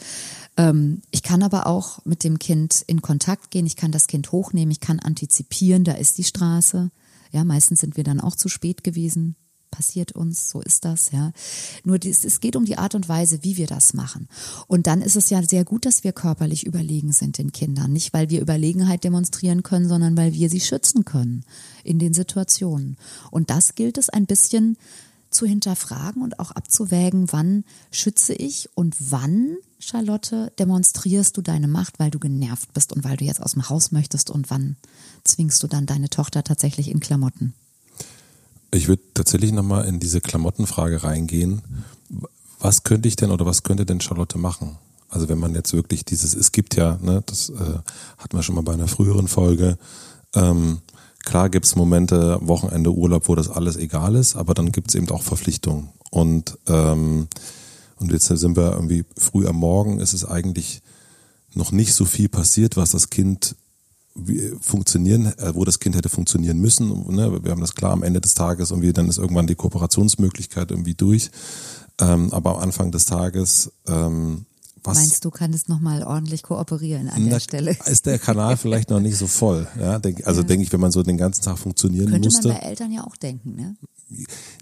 Ähm, 0.57 1.01
ich 1.11 1.23
kann 1.23 1.41
aber 1.41 1.67
auch 1.67 2.03
mit 2.05 2.23
dem 2.23 2.37
Kind 2.37 2.83
in 2.87 3.01
Kontakt 3.01 3.49
gehen. 3.49 3.65
Ich 3.65 3.77
kann 3.77 3.91
das 3.91 4.07
Kind 4.07 4.31
hochnehmen. 4.31 4.71
Ich 4.71 4.81
kann 4.81 4.99
antizipieren. 4.99 5.83
Da 5.83 5.93
ist 5.93 6.17
die 6.17 6.25
Straße. 6.25 6.91
Ja, 7.31 7.43
meistens 7.43 7.79
sind 7.79 7.97
wir 7.97 8.03
dann 8.03 8.19
auch 8.19 8.35
zu 8.35 8.49
spät 8.49 8.83
gewesen 8.83 9.35
passiert 9.73 10.11
uns, 10.11 10.49
so 10.49 10.61
ist 10.61 10.85
das, 10.85 11.11
ja. 11.11 11.33
Nur 11.83 11.97
dies, 11.97 12.23
es 12.23 12.39
geht 12.39 12.55
um 12.55 12.63
die 12.63 12.77
Art 12.77 12.93
und 12.93 13.09
Weise, 13.09 13.43
wie 13.43 13.57
wir 13.57 13.65
das 13.65 13.95
machen. 13.95 14.29
Und 14.67 14.85
dann 14.85 15.01
ist 15.01 15.15
es 15.15 15.31
ja 15.31 15.41
sehr 15.41 15.65
gut, 15.65 15.87
dass 15.87 16.03
wir 16.03 16.13
körperlich 16.13 16.65
überlegen 16.67 17.11
sind 17.11 17.39
den 17.39 17.51
Kindern. 17.51 17.91
Nicht, 17.91 18.13
weil 18.13 18.29
wir 18.29 18.39
Überlegenheit 18.39 19.03
demonstrieren 19.03 19.63
können, 19.63 19.89
sondern 19.89 20.15
weil 20.15 20.33
wir 20.33 20.49
sie 20.49 20.59
schützen 20.59 21.05
können 21.05 21.43
in 21.83 21.97
den 21.97 22.13
Situationen. 22.13 22.97
Und 23.31 23.49
das 23.49 23.73
gilt 23.73 23.97
es 23.97 24.09
ein 24.09 24.27
bisschen 24.27 24.77
zu 25.31 25.47
hinterfragen 25.47 26.21
und 26.21 26.39
auch 26.39 26.51
abzuwägen, 26.51 27.31
wann 27.31 27.63
schütze 27.91 28.33
ich 28.33 28.69
und 28.75 28.95
wann, 28.99 29.57
Charlotte, 29.79 30.53
demonstrierst 30.59 31.35
du 31.35 31.41
deine 31.41 31.67
Macht, 31.67 31.97
weil 31.97 32.11
du 32.11 32.19
genervt 32.19 32.71
bist 32.73 32.93
und 32.93 33.03
weil 33.03 33.17
du 33.17 33.25
jetzt 33.25 33.41
aus 33.41 33.53
dem 33.53 33.67
Haus 33.69 33.91
möchtest 33.91 34.29
und 34.29 34.51
wann 34.51 34.75
zwingst 35.23 35.63
du 35.63 35.67
dann 35.67 35.87
deine 35.87 36.09
Tochter 36.09 36.43
tatsächlich 36.43 36.89
in 36.89 36.99
Klamotten. 36.99 37.55
Ich 38.73 38.87
würde 38.87 39.03
tatsächlich 39.13 39.51
nochmal 39.51 39.85
in 39.85 39.99
diese 39.99 40.19
Klamottenfrage 40.19 41.03
reingehen. 41.03 41.61
Was 42.59 42.83
könnte 42.83 43.07
ich 43.07 43.15
denn 43.15 43.29
oder 43.29 43.45
was 43.45 43.61
könnte 43.61 43.85
denn 43.85 44.01
Charlotte 44.01 44.39
machen? 44.39 44.77
Also 45.09 45.29
wenn 45.29 45.37
man 45.37 45.53
jetzt 45.53 45.73
wirklich 45.73 46.05
dieses, 46.05 46.33
es 46.33 46.51
gibt 46.51 46.75
ja, 46.75 46.97
ne, 46.99 47.21
das 47.27 47.49
äh, 47.49 47.53
hatten 48.17 48.35
wir 48.35 48.41
schon 48.41 48.55
mal 48.55 48.63
bei 48.63 48.73
einer 48.73 48.87
früheren 48.87 49.27
Folge, 49.27 49.77
ähm, 50.33 50.79
klar 51.23 51.49
gibt's 51.49 51.75
Momente, 51.75 52.39
Wochenende, 52.41 52.91
Urlaub, 52.91 53.27
wo 53.27 53.35
das 53.35 53.47
alles 53.47 53.77
egal 53.77 54.15
ist, 54.15 54.35
aber 54.35 54.55
dann 54.55 54.71
gibt's 54.71 54.95
eben 54.95 55.09
auch 55.11 55.21
Verpflichtungen. 55.21 55.89
Und, 56.09 56.57
ähm, 56.67 57.27
und 57.97 58.11
jetzt 58.11 58.25
sind 58.25 58.57
wir 58.57 58.71
irgendwie 58.71 59.05
früh 59.15 59.45
am 59.45 59.57
Morgen, 59.57 59.99
ist 59.99 60.13
es 60.13 60.25
eigentlich 60.25 60.81
noch 61.53 61.71
nicht 61.71 61.93
so 61.93 62.05
viel 62.05 62.27
passiert, 62.27 62.75
was 62.75 62.89
das 62.89 63.11
Kind 63.11 63.55
funktionieren, 64.61 65.25
äh, 65.37 65.55
wo 65.55 65.65
das 65.65 65.79
Kind 65.79 65.95
hätte 65.95 66.09
funktionieren 66.09 66.59
müssen. 66.59 66.89
Ne? 67.13 67.43
Wir 67.43 67.51
haben 67.51 67.61
das 67.61 67.73
klar 67.73 67.91
am 67.91 68.03
Ende 68.03 68.21
des 68.21 68.35
Tages 68.35 68.71
irgendwie, 68.71 68.93
dann 68.93 69.09
ist 69.09 69.17
irgendwann 69.17 69.47
die 69.47 69.55
Kooperationsmöglichkeit 69.55 70.71
irgendwie 70.71 70.93
durch. 70.93 71.31
Ähm, 71.99 72.31
aber 72.31 72.55
am 72.55 72.61
Anfang 72.61 72.91
des 72.91 73.05
Tages 73.05 73.71
ähm, 73.87 74.45
was, 74.83 74.97
Meinst 74.97 75.23
du, 75.23 75.31
kann 75.31 75.53
es 75.53 75.69
nochmal 75.69 76.03
ordentlich 76.03 76.43
kooperieren 76.43 77.07
an 77.07 77.29
der 77.29 77.39
Stelle? 77.39 77.77
Ist 77.85 78.05
der 78.05 78.19
Kanal 78.19 78.57
vielleicht 78.57 78.89
noch 78.89 78.99
nicht 78.99 79.17
so 79.17 79.27
voll? 79.27 79.65
Ja, 79.79 79.97
denk, 79.97 80.27
also 80.27 80.41
ja. 80.41 80.47
denke 80.47 80.65
ich, 80.65 80.73
wenn 80.73 80.81
man 80.81 80.91
so 80.91 81.03
den 81.03 81.17
ganzen 81.17 81.41
Tag 81.41 81.57
funktionieren 81.57 82.09
Könnte 82.09 82.27
musste. 82.27 82.41
Könnte 82.41 82.55
man 82.55 82.61
bei 82.61 82.69
Eltern 82.69 82.91
ja 82.91 83.05
auch 83.05 83.15
denken, 83.15 83.55
ne? 83.55 83.75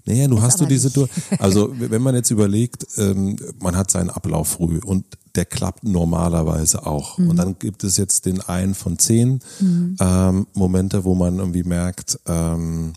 Naja, 0.06 0.28
du 0.28 0.36
ist 0.36 0.42
hast 0.42 0.60
du 0.60 0.66
diese 0.66 0.88
Situation. 0.88 1.38
Also 1.40 1.74
wenn 1.76 2.00
man 2.00 2.14
jetzt 2.14 2.30
überlegt, 2.30 2.86
ähm, 2.96 3.36
man 3.60 3.76
hat 3.76 3.90
seinen 3.90 4.10
Ablauf 4.10 4.48
früh 4.48 4.78
und 4.78 5.04
der 5.34 5.44
klappt 5.44 5.84
normalerweise 5.84 6.86
auch. 6.86 7.18
Mhm. 7.18 7.30
Und 7.30 7.36
dann 7.36 7.58
gibt 7.58 7.84
es 7.84 7.96
jetzt 7.96 8.26
den 8.26 8.40
einen 8.40 8.74
von 8.74 8.98
zehn 8.98 9.40
mhm. 9.60 9.96
ähm, 10.00 10.46
Momente, 10.54 11.04
wo 11.04 11.14
man 11.14 11.38
irgendwie 11.38 11.64
merkt, 11.64 12.18
ähm, 12.26 12.92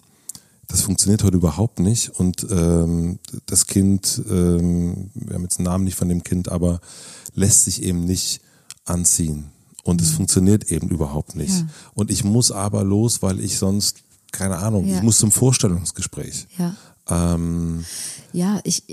das 0.67 0.81
funktioniert 0.81 1.23
heute 1.23 1.37
überhaupt 1.37 1.79
nicht. 1.79 2.09
Und 2.09 2.45
ähm, 2.49 3.19
das 3.45 3.67
Kind, 3.67 4.21
ähm, 4.29 5.11
wir 5.13 5.35
haben 5.35 5.43
jetzt 5.43 5.59
einen 5.59 5.65
Namen 5.65 5.83
nicht 5.83 5.97
von 5.97 6.09
dem 6.09 6.23
Kind, 6.23 6.49
aber 6.49 6.81
lässt 7.35 7.65
sich 7.65 7.83
eben 7.83 8.03
nicht 8.05 8.41
anziehen. 8.85 9.45
Und 9.83 10.01
mhm. 10.01 10.07
es 10.07 10.13
funktioniert 10.13 10.71
eben 10.71 10.89
überhaupt 10.89 11.35
nicht. 11.35 11.53
Ja. 11.53 11.67
Und 11.93 12.11
ich 12.11 12.23
muss 12.23 12.51
aber 12.51 12.83
los, 12.83 13.21
weil 13.21 13.39
ich 13.39 13.57
sonst, 13.57 13.99
keine 14.31 14.57
Ahnung, 14.57 14.85
ja. 14.85 14.97
ich 14.97 15.03
muss 15.03 15.19
zum 15.19 15.31
Vorstellungsgespräch. 15.31 16.47
Ja. 16.57 16.75
Ähm, 17.07 17.85
ja, 18.33 18.59
ich. 18.63 18.83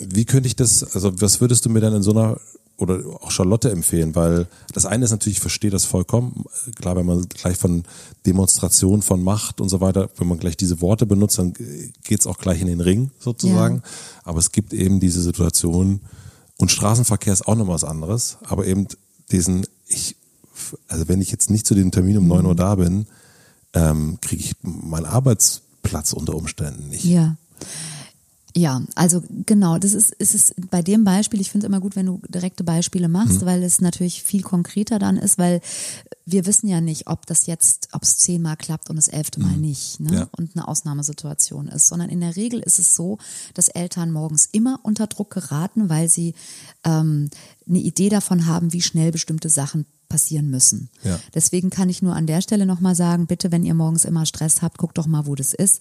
Wie 0.00 0.24
könnte 0.24 0.48
ich 0.48 0.56
das, 0.56 0.94
also 0.94 1.20
was 1.20 1.40
würdest 1.40 1.64
du 1.64 1.70
mir 1.70 1.80
dann 1.80 1.94
in 1.94 2.02
so 2.02 2.10
einer 2.10 2.40
oder 2.80 3.00
auch 3.20 3.30
Charlotte 3.30 3.70
empfehlen, 3.70 4.14
weil 4.14 4.46
das 4.72 4.86
eine 4.86 5.04
ist 5.04 5.10
natürlich, 5.10 5.36
ich 5.36 5.42
verstehe 5.42 5.70
das 5.70 5.84
vollkommen. 5.84 6.44
Klar, 6.76 6.96
wenn 6.96 7.06
man 7.06 7.28
gleich 7.28 7.56
von 7.56 7.84
Demonstration 8.26 9.02
von 9.02 9.22
Macht 9.22 9.60
und 9.60 9.68
so 9.68 9.80
weiter, 9.80 10.08
wenn 10.16 10.28
man 10.28 10.38
gleich 10.38 10.56
diese 10.56 10.80
Worte 10.80 11.06
benutzt, 11.06 11.38
dann 11.38 11.52
geht's 12.04 12.26
auch 12.26 12.38
gleich 12.38 12.60
in 12.60 12.66
den 12.66 12.80
Ring 12.80 13.10
sozusagen. 13.18 13.76
Ja. 13.76 13.82
Aber 14.24 14.38
es 14.38 14.52
gibt 14.52 14.72
eben 14.72 14.98
diese 14.98 15.20
Situation 15.20 16.00
und 16.56 16.70
Straßenverkehr 16.70 17.32
ist 17.32 17.46
auch 17.46 17.56
noch 17.56 17.68
was 17.68 17.84
anderes, 17.84 18.38
aber 18.44 18.66
eben 18.66 18.86
diesen, 19.30 19.66
ich, 19.86 20.16
also 20.88 21.08
wenn 21.08 21.20
ich 21.20 21.30
jetzt 21.30 21.50
nicht 21.50 21.66
zu 21.66 21.74
dem 21.74 21.90
Termin 21.90 22.18
um 22.18 22.28
neun 22.28 22.46
Uhr 22.46 22.54
da 22.54 22.74
bin, 22.74 23.06
ähm, 23.74 24.18
kriege 24.20 24.42
ich 24.42 24.56
meinen 24.62 25.06
Arbeitsplatz 25.06 26.12
unter 26.12 26.34
Umständen 26.34 26.88
nicht. 26.88 27.04
Ja. 27.04 27.36
Ja, 28.56 28.82
also 28.96 29.22
genau, 29.46 29.78
das 29.78 29.92
ist, 29.92 30.10
ist 30.12 30.34
es 30.34 30.54
bei 30.70 30.82
dem 30.82 31.04
Beispiel, 31.04 31.40
ich 31.40 31.50
finde 31.50 31.66
es 31.66 31.68
immer 31.68 31.80
gut, 31.80 31.94
wenn 31.94 32.06
du 32.06 32.20
direkte 32.28 32.64
Beispiele 32.64 33.08
machst, 33.08 33.42
mhm. 33.42 33.46
weil 33.46 33.62
es 33.62 33.80
natürlich 33.80 34.22
viel 34.22 34.42
konkreter 34.42 34.98
dann 34.98 35.16
ist, 35.16 35.38
weil 35.38 35.60
wir 36.26 36.46
wissen 36.46 36.68
ja 36.68 36.80
nicht, 36.80 37.06
ob 37.06 37.26
das 37.26 37.46
jetzt, 37.46 37.88
ob 37.92 38.02
es 38.02 38.18
zehnmal 38.18 38.56
klappt 38.56 38.90
und 38.90 38.96
das 38.96 39.08
elfte 39.08 39.40
Mal 39.40 39.54
mhm. 39.54 39.60
nicht 39.60 40.00
ne? 40.00 40.14
Ja. 40.14 40.28
und 40.36 40.56
eine 40.56 40.66
Ausnahmesituation 40.66 41.68
ist, 41.68 41.86
sondern 41.86 42.08
in 42.08 42.20
der 42.20 42.36
Regel 42.36 42.60
ist 42.60 42.78
es 42.78 42.96
so, 42.96 43.18
dass 43.54 43.68
Eltern 43.68 44.10
morgens 44.10 44.48
immer 44.50 44.80
unter 44.82 45.06
Druck 45.06 45.30
geraten, 45.30 45.88
weil 45.88 46.08
sie 46.08 46.34
ähm, 46.84 47.30
eine 47.68 47.78
Idee 47.78 48.08
davon 48.08 48.46
haben, 48.46 48.72
wie 48.72 48.82
schnell 48.82 49.12
bestimmte 49.12 49.48
Sachen 49.48 49.86
passieren 50.08 50.50
müssen. 50.50 50.90
Ja. 51.04 51.20
Deswegen 51.34 51.70
kann 51.70 51.88
ich 51.88 52.02
nur 52.02 52.16
an 52.16 52.26
der 52.26 52.42
Stelle 52.42 52.66
nochmal 52.66 52.96
sagen, 52.96 53.26
bitte, 53.26 53.52
wenn 53.52 53.64
ihr 53.64 53.74
morgens 53.74 54.04
immer 54.04 54.26
Stress 54.26 54.60
habt, 54.60 54.76
guckt 54.76 54.98
doch 54.98 55.06
mal, 55.06 55.26
wo 55.26 55.36
das 55.36 55.54
ist 55.54 55.80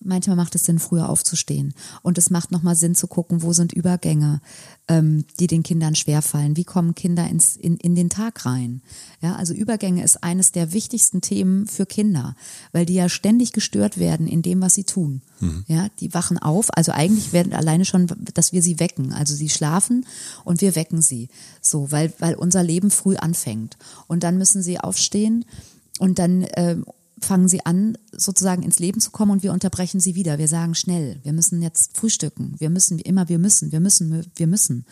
manchmal 0.00 0.36
macht 0.36 0.54
es 0.54 0.64
Sinn, 0.64 0.78
früher 0.78 1.08
aufzustehen. 1.08 1.74
Und 2.02 2.18
es 2.18 2.30
macht 2.30 2.52
nochmal 2.52 2.76
Sinn 2.76 2.94
zu 2.94 3.06
gucken, 3.06 3.42
wo 3.42 3.52
sind 3.52 3.72
Übergänge, 3.72 4.40
ähm, 4.88 5.24
die 5.40 5.46
den 5.46 5.62
Kindern 5.62 5.94
schwerfallen. 5.94 6.56
Wie 6.56 6.64
kommen 6.64 6.94
Kinder 6.94 7.26
ins, 7.28 7.56
in, 7.56 7.76
in 7.76 7.94
den 7.94 8.08
Tag 8.08 8.46
rein? 8.46 8.82
Ja, 9.20 9.36
also 9.36 9.54
Übergänge 9.54 10.04
ist 10.04 10.22
eines 10.22 10.52
der 10.52 10.72
wichtigsten 10.72 11.20
Themen 11.20 11.66
für 11.66 11.86
Kinder, 11.86 12.36
weil 12.72 12.86
die 12.86 12.94
ja 12.94 13.08
ständig 13.08 13.52
gestört 13.52 13.98
werden 13.98 14.26
in 14.26 14.42
dem, 14.42 14.60
was 14.60 14.74
sie 14.74 14.84
tun. 14.84 15.22
Mhm. 15.40 15.64
Ja, 15.66 15.88
die 16.00 16.14
wachen 16.14 16.38
auf. 16.38 16.76
Also 16.76 16.92
eigentlich 16.92 17.32
werden 17.32 17.52
alleine 17.52 17.84
schon, 17.84 18.06
dass 18.34 18.52
wir 18.52 18.62
sie 18.62 18.78
wecken. 18.78 19.12
Also 19.12 19.34
sie 19.34 19.48
schlafen 19.48 20.06
und 20.44 20.60
wir 20.60 20.76
wecken 20.76 21.02
sie. 21.02 21.28
So, 21.60 21.90
weil, 21.90 22.12
weil 22.18 22.34
unser 22.34 22.62
Leben 22.62 22.90
früh 22.90 23.16
anfängt. 23.16 23.76
Und 24.06 24.22
dann 24.22 24.38
müssen 24.38 24.62
sie 24.62 24.78
aufstehen 24.78 25.44
und 25.98 26.18
dann 26.18 26.42
äh, 26.42 26.76
fangen 27.20 27.48
sie 27.48 27.64
an, 27.64 27.96
sozusagen 28.12 28.62
ins 28.62 28.78
Leben 28.78 29.00
zu 29.00 29.10
kommen 29.10 29.32
und 29.32 29.42
wir 29.42 29.52
unterbrechen 29.52 30.00
sie 30.00 30.14
wieder. 30.14 30.38
Wir 30.38 30.48
sagen 30.48 30.74
schnell, 30.74 31.18
wir 31.22 31.32
müssen 31.32 31.62
jetzt 31.62 31.96
frühstücken, 31.96 32.54
wir 32.58 32.70
müssen 32.70 32.98
immer, 32.98 33.28
wir 33.28 33.38
müssen, 33.38 33.72
wir 33.72 33.80
müssen, 33.80 34.26
wir 34.34 34.46
müssen. 34.46 34.84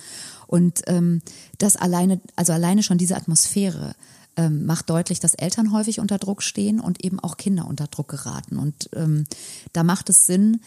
Und 0.47 0.83
ähm, 0.87 1.21
das 1.59 1.77
alleine, 1.77 2.21
also 2.37 2.53
alleine 2.53 2.83
schon 2.83 2.99
diese 2.99 3.17
Atmosphäre 3.17 3.95
ähm, 4.37 4.67
macht 4.67 4.91
deutlich, 4.91 5.21
dass 5.21 5.35
Eltern 5.35 5.73
häufig 5.73 6.01
unter 6.01 6.19
Druck 6.19 6.43
stehen 6.43 6.81
und 6.81 7.05
eben 7.05 7.21
auch 7.21 7.37
Kinder 7.37 7.67
unter 7.67 7.87
Druck 7.87 8.09
geraten. 8.09 8.59
Und 8.59 8.89
ähm, 8.95 9.27
da 9.73 9.85
macht 9.85 10.09
es 10.09 10.27
Sinn, 10.27 10.61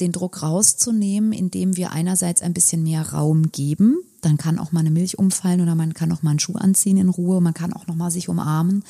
den 0.00 0.12
Druck 0.12 0.42
rauszunehmen, 0.42 1.32
indem 1.32 1.76
wir 1.76 1.92
einerseits 1.92 2.42
ein 2.42 2.54
bisschen 2.54 2.82
mehr 2.82 3.10
Raum 3.12 3.52
geben. 3.52 3.98
Dann 4.22 4.36
kann 4.36 4.58
auch 4.58 4.72
mal 4.72 4.80
eine 4.80 4.90
Milch 4.90 5.18
umfallen 5.18 5.60
oder 5.60 5.74
man 5.74 5.94
kann 5.94 6.10
auch 6.12 6.22
mal 6.22 6.30
einen 6.30 6.40
Schuh 6.40 6.56
anziehen 6.56 6.96
in 6.96 7.08
Ruhe, 7.08 7.40
man 7.40 7.54
kann 7.54 7.72
auch 7.72 7.86
noch 7.86 7.94
mal 7.94 8.10
sich 8.10 8.28
umarmen. 8.28 8.84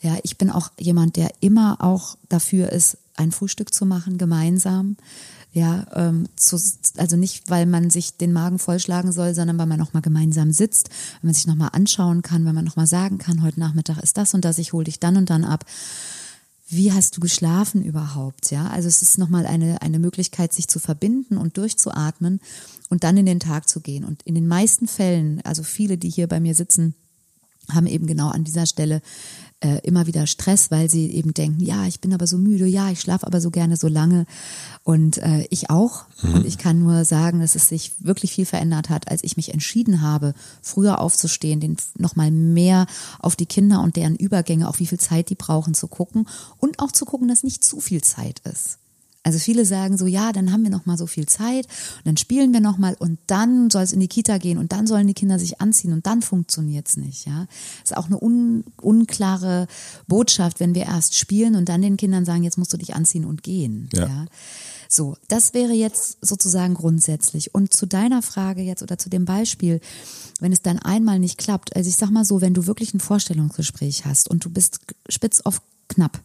Ja, 0.00 0.16
ich 0.22 0.38
bin 0.38 0.50
auch 0.50 0.70
jemand, 0.78 1.16
der 1.16 1.30
immer 1.40 1.78
auch 1.80 2.16
dafür 2.28 2.70
ist, 2.70 2.98
ein 3.16 3.32
Frühstück 3.32 3.72
zu 3.72 3.86
machen, 3.86 4.18
gemeinsam. 4.18 4.96
Ja, 5.52 5.86
ähm, 5.94 6.28
zu, 6.36 6.60
also 6.98 7.16
nicht, 7.16 7.48
weil 7.48 7.64
man 7.64 7.88
sich 7.88 8.18
den 8.18 8.34
Magen 8.34 8.58
vollschlagen 8.58 9.10
soll, 9.10 9.34
sondern 9.34 9.56
weil 9.56 9.66
man 9.66 9.78
nochmal 9.78 10.02
gemeinsam 10.02 10.52
sitzt, 10.52 10.90
wenn 11.20 11.28
man 11.28 11.34
sich 11.34 11.46
nochmal 11.46 11.70
anschauen 11.72 12.20
kann, 12.20 12.44
wenn 12.44 12.54
man 12.54 12.66
nochmal 12.66 12.86
sagen 12.86 13.16
kann, 13.16 13.42
heute 13.42 13.58
Nachmittag 13.58 14.02
ist 14.02 14.18
das 14.18 14.34
und 14.34 14.44
das, 14.44 14.58
ich 14.58 14.74
hole 14.74 14.84
dich 14.84 15.00
dann 15.00 15.16
und 15.16 15.30
dann 15.30 15.44
ab. 15.44 15.64
Wie 16.68 16.92
hast 16.92 17.16
du 17.16 17.20
geschlafen 17.20 17.82
überhaupt? 17.82 18.50
Ja, 18.50 18.66
also 18.66 18.86
es 18.88 19.00
ist 19.00 19.16
nochmal 19.18 19.46
eine, 19.46 19.80
eine 19.80 19.98
Möglichkeit, 19.98 20.52
sich 20.52 20.68
zu 20.68 20.78
verbinden 20.78 21.38
und 21.38 21.56
durchzuatmen 21.56 22.40
und 22.90 23.04
dann 23.04 23.16
in 23.16 23.24
den 23.24 23.40
Tag 23.40 23.68
zu 23.68 23.80
gehen. 23.80 24.04
Und 24.04 24.22
in 24.24 24.34
den 24.34 24.48
meisten 24.48 24.88
Fällen, 24.88 25.40
also 25.44 25.62
viele, 25.62 25.96
die 25.96 26.10
hier 26.10 26.26
bei 26.26 26.40
mir 26.40 26.54
sitzen, 26.54 26.94
haben 27.72 27.86
eben 27.86 28.06
genau 28.06 28.28
an 28.28 28.44
dieser 28.44 28.66
Stelle 28.66 29.00
äh, 29.60 29.78
immer 29.84 30.06
wieder 30.06 30.26
Stress, 30.26 30.70
weil 30.70 30.90
sie 30.90 31.10
eben 31.12 31.32
denken, 31.32 31.62
ja, 31.62 31.86
ich 31.86 32.00
bin 32.00 32.12
aber 32.12 32.26
so 32.26 32.36
müde, 32.36 32.66
ja, 32.66 32.90
ich 32.90 33.00
schlafe 33.00 33.26
aber 33.26 33.40
so 33.40 33.50
gerne 33.50 33.76
so 33.76 33.88
lange 33.88 34.26
und 34.82 35.18
äh, 35.18 35.46
ich 35.50 35.70
auch. 35.70 36.04
Mhm. 36.22 36.34
Und 36.34 36.46
ich 36.46 36.58
kann 36.58 36.78
nur 36.78 37.04
sagen, 37.04 37.40
dass 37.40 37.54
es 37.54 37.68
sich 37.68 37.92
wirklich 37.98 38.32
viel 38.32 38.46
verändert 38.46 38.90
hat, 38.90 39.08
als 39.08 39.24
ich 39.24 39.36
mich 39.36 39.52
entschieden 39.54 40.02
habe, 40.02 40.34
früher 40.60 41.00
aufzustehen, 41.00 41.60
den 41.60 41.76
nochmal 41.96 42.30
mehr 42.30 42.86
auf 43.18 43.36
die 43.36 43.46
Kinder 43.46 43.82
und 43.82 43.96
deren 43.96 44.16
Übergänge, 44.16 44.68
auch 44.68 44.78
wie 44.78 44.86
viel 44.86 45.00
Zeit 45.00 45.30
die 45.30 45.34
brauchen, 45.34 45.74
zu 45.74 45.88
gucken 45.88 46.28
und 46.58 46.78
auch 46.78 46.92
zu 46.92 47.04
gucken, 47.04 47.28
dass 47.28 47.42
nicht 47.42 47.64
zu 47.64 47.80
viel 47.80 48.02
Zeit 48.02 48.40
ist. 48.40 48.78
Also 49.26 49.40
viele 49.40 49.64
sagen 49.64 49.98
so, 49.98 50.06
ja, 50.06 50.30
dann 50.30 50.52
haben 50.52 50.62
wir 50.62 50.70
noch 50.70 50.86
mal 50.86 50.96
so 50.96 51.08
viel 51.08 51.26
Zeit 51.26 51.66
und 51.66 52.06
dann 52.06 52.16
spielen 52.16 52.52
wir 52.52 52.60
noch 52.60 52.78
mal 52.78 52.94
und 53.00 53.18
dann 53.26 53.70
soll 53.70 53.82
es 53.82 53.92
in 53.92 53.98
die 53.98 54.06
Kita 54.06 54.38
gehen 54.38 54.56
und 54.56 54.70
dann 54.70 54.86
sollen 54.86 55.08
die 55.08 55.14
Kinder 55.14 55.40
sich 55.40 55.60
anziehen 55.60 55.92
und 55.92 56.06
dann 56.06 56.22
funktioniert 56.22 56.86
es 56.86 56.96
nicht. 56.96 57.26
Ja, 57.26 57.48
ist 57.82 57.96
auch 57.96 58.06
eine 58.06 58.22
un 58.22 58.62
unklare 58.80 59.66
Botschaft, 60.06 60.60
wenn 60.60 60.76
wir 60.76 60.84
erst 60.84 61.16
spielen 61.16 61.56
und 61.56 61.68
dann 61.68 61.82
den 61.82 61.96
Kindern 61.96 62.24
sagen, 62.24 62.44
jetzt 62.44 62.56
musst 62.56 62.72
du 62.72 62.76
dich 62.76 62.94
anziehen 62.94 63.24
und 63.24 63.42
gehen. 63.42 63.88
Ja. 63.92 64.06
ja. 64.06 64.26
So, 64.88 65.16
das 65.26 65.54
wäre 65.54 65.72
jetzt 65.72 66.18
sozusagen 66.24 66.74
grundsätzlich. 66.74 67.52
Und 67.52 67.74
zu 67.74 67.86
deiner 67.86 68.22
Frage 68.22 68.62
jetzt 68.62 68.84
oder 68.84 68.96
zu 68.96 69.10
dem 69.10 69.24
Beispiel, 69.24 69.80
wenn 70.38 70.52
es 70.52 70.62
dann 70.62 70.78
einmal 70.78 71.18
nicht 71.18 71.36
klappt, 71.36 71.74
also 71.74 71.88
ich 71.88 71.96
sag 71.96 72.10
mal 72.10 72.24
so, 72.24 72.40
wenn 72.40 72.54
du 72.54 72.68
wirklich 72.68 72.94
ein 72.94 73.00
Vorstellungsgespräch 73.00 74.04
hast 74.04 74.30
und 74.30 74.44
du 74.44 74.50
bist 74.50 74.78
spitz 75.08 75.40
auf 75.40 75.60
knapp, 75.88 76.20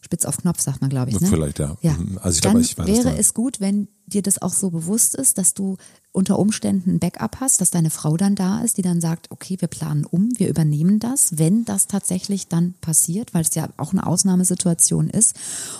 spitz 0.00 0.24
auf 0.24 0.38
Knopf, 0.38 0.60
sagt 0.60 0.80
man, 0.80 0.90
glaube 0.90 1.10
ich. 1.10 1.20
Ne? 1.20 1.26
Vielleicht, 1.26 1.58
ja. 1.58 1.76
ja. 1.82 1.92
Mhm. 1.92 2.18
Also 2.22 2.36
ich 2.36 2.42
glaube, 2.42 2.60
ich 2.60 2.76
weiß 2.76 2.86
wäre 2.86 3.16
es 3.16 3.34
gut, 3.34 3.60
wenn 3.60 3.88
dir 4.06 4.22
das 4.22 4.42
auch 4.42 4.52
so 4.52 4.70
bewusst 4.70 5.14
ist, 5.14 5.38
dass 5.38 5.54
du 5.54 5.76
unter 6.12 6.38
Umständen 6.38 6.90
ein 6.90 6.98
Backup 6.98 7.38
hast, 7.38 7.60
dass 7.60 7.70
deine 7.70 7.90
Frau 7.90 8.16
dann 8.16 8.34
da 8.34 8.62
ist, 8.62 8.76
die 8.76 8.82
dann 8.82 9.00
sagt, 9.00 9.30
okay, 9.30 9.56
wir 9.60 9.68
planen 9.68 10.04
um, 10.04 10.30
wir 10.36 10.48
übernehmen 10.48 10.98
das, 10.98 11.38
wenn 11.38 11.64
das 11.64 11.86
tatsächlich 11.86 12.48
dann 12.48 12.74
passiert, 12.80 13.32
weil 13.32 13.42
es 13.42 13.54
ja 13.54 13.68
auch 13.76 13.92
eine 13.92 14.06
Ausnahmesituation 14.06 15.08
ist. 15.08 15.34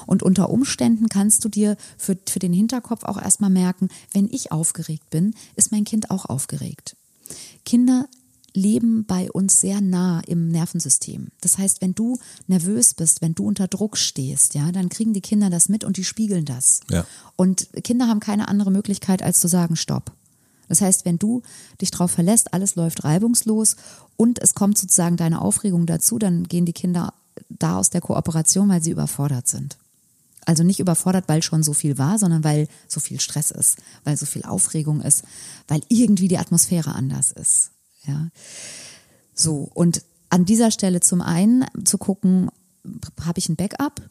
Und 0.07 0.23
unter 0.23 0.51
Umständen 0.51 1.09
kannst 1.09 1.45
du 1.45 1.49
dir 1.49 1.77
für, 1.99 2.17
für 2.29 2.39
den 2.39 2.53
Hinterkopf 2.53 3.05
auch 3.05 3.21
erstmal 3.21 3.51
merken, 3.51 3.89
wenn 4.13 4.29
ich 4.31 4.53
aufgeregt 4.53 5.11
bin, 5.11 5.35
ist 5.57 5.73
mein 5.73 5.85
Kind 5.85 6.11
auch 6.11 6.27
aufgeregt. 6.27 6.97
Kinder 7.65 8.07
leben 8.55 9.05
bei 9.05 9.31
uns 9.31 9.61
sehr 9.61 9.81
nah 9.81 10.21
im 10.27 10.49
Nervensystem. 10.49 11.29
Das 11.41 11.59
heißt, 11.59 11.81
wenn 11.81 11.95
du 11.95 12.19
nervös 12.47 12.95
bist, 12.95 13.23
wenn 13.23 13.35
du 13.35 13.47
unter 13.47 13.69
Druck 13.69 13.97
stehst, 13.97 14.55
ja, 14.55 14.73
dann 14.73 14.89
kriegen 14.89 15.13
die 15.13 15.21
Kinder 15.21 15.51
das 15.51 15.69
mit 15.69 15.85
und 15.85 15.97
die 15.97 16.05
spiegeln 16.05 16.45
das. 16.45 16.81
Ja. 16.91 17.07
Und 17.37 17.69
Kinder 17.85 18.09
haben 18.09 18.21
keine 18.21 18.49
andere 18.49 18.71
Möglichkeit, 18.71 19.23
als 19.23 19.41
zu 19.41 19.49
sagen, 19.49 19.77
stopp. 19.77 20.13
Das 20.69 20.81
heißt, 20.81 21.05
wenn 21.05 21.19
du 21.19 21.43
dich 21.81 21.91
darauf 21.91 22.13
verlässt, 22.13 22.55
alles 22.55 22.77
läuft 22.77 23.03
reibungslos 23.03 23.77
und 24.17 24.39
es 24.41 24.55
kommt 24.55 24.79
sozusagen 24.79 25.17
deine 25.17 25.43
Aufregung 25.43 25.87
dazu, 25.87 26.19
dann 26.19 26.45
gehen 26.45 26.65
die 26.65 26.73
Kinder 26.73 27.13
da 27.49 27.77
aus 27.77 27.91
der 27.91 28.01
Kooperation, 28.01 28.69
weil 28.69 28.83
sie 28.83 28.93
überfordert 28.93 29.49
sind. 29.49 29.77
Also 30.47 30.63
nicht 30.63 30.81
überfordert, 30.81 31.25
weil 31.29 31.43
schon 31.43 31.63
so 31.63 31.73
viel 31.73 31.99
war, 31.99 32.19
sondern 32.19 32.45
weil 32.45 32.69
so 32.89 33.01
viel 33.01 33.21
Stress 33.21 33.51
ist, 33.51 33.79
weil 34.05 34.17
so 34.17 34.27
viel 34.27 34.45
Aufregung 34.45 35.01
ist, 35.01 35.25
weil 35.69 35.83
irgendwie 35.89 36.29
die 36.29 36.39
Atmosphäre 36.39 36.95
anders 36.95 37.33
ist. 37.33 37.73
Ja. 38.07 38.29
So, 39.35 39.71
und 39.75 40.03
an 40.29 40.45
dieser 40.45 40.71
Stelle 40.71 41.01
zum 41.01 41.21
einen 41.21 41.65
zu 41.85 41.99
gucken, 41.99 42.51
habe 43.21 43.39
ich 43.39 43.49
ein 43.49 43.57
Backup? 43.57 44.03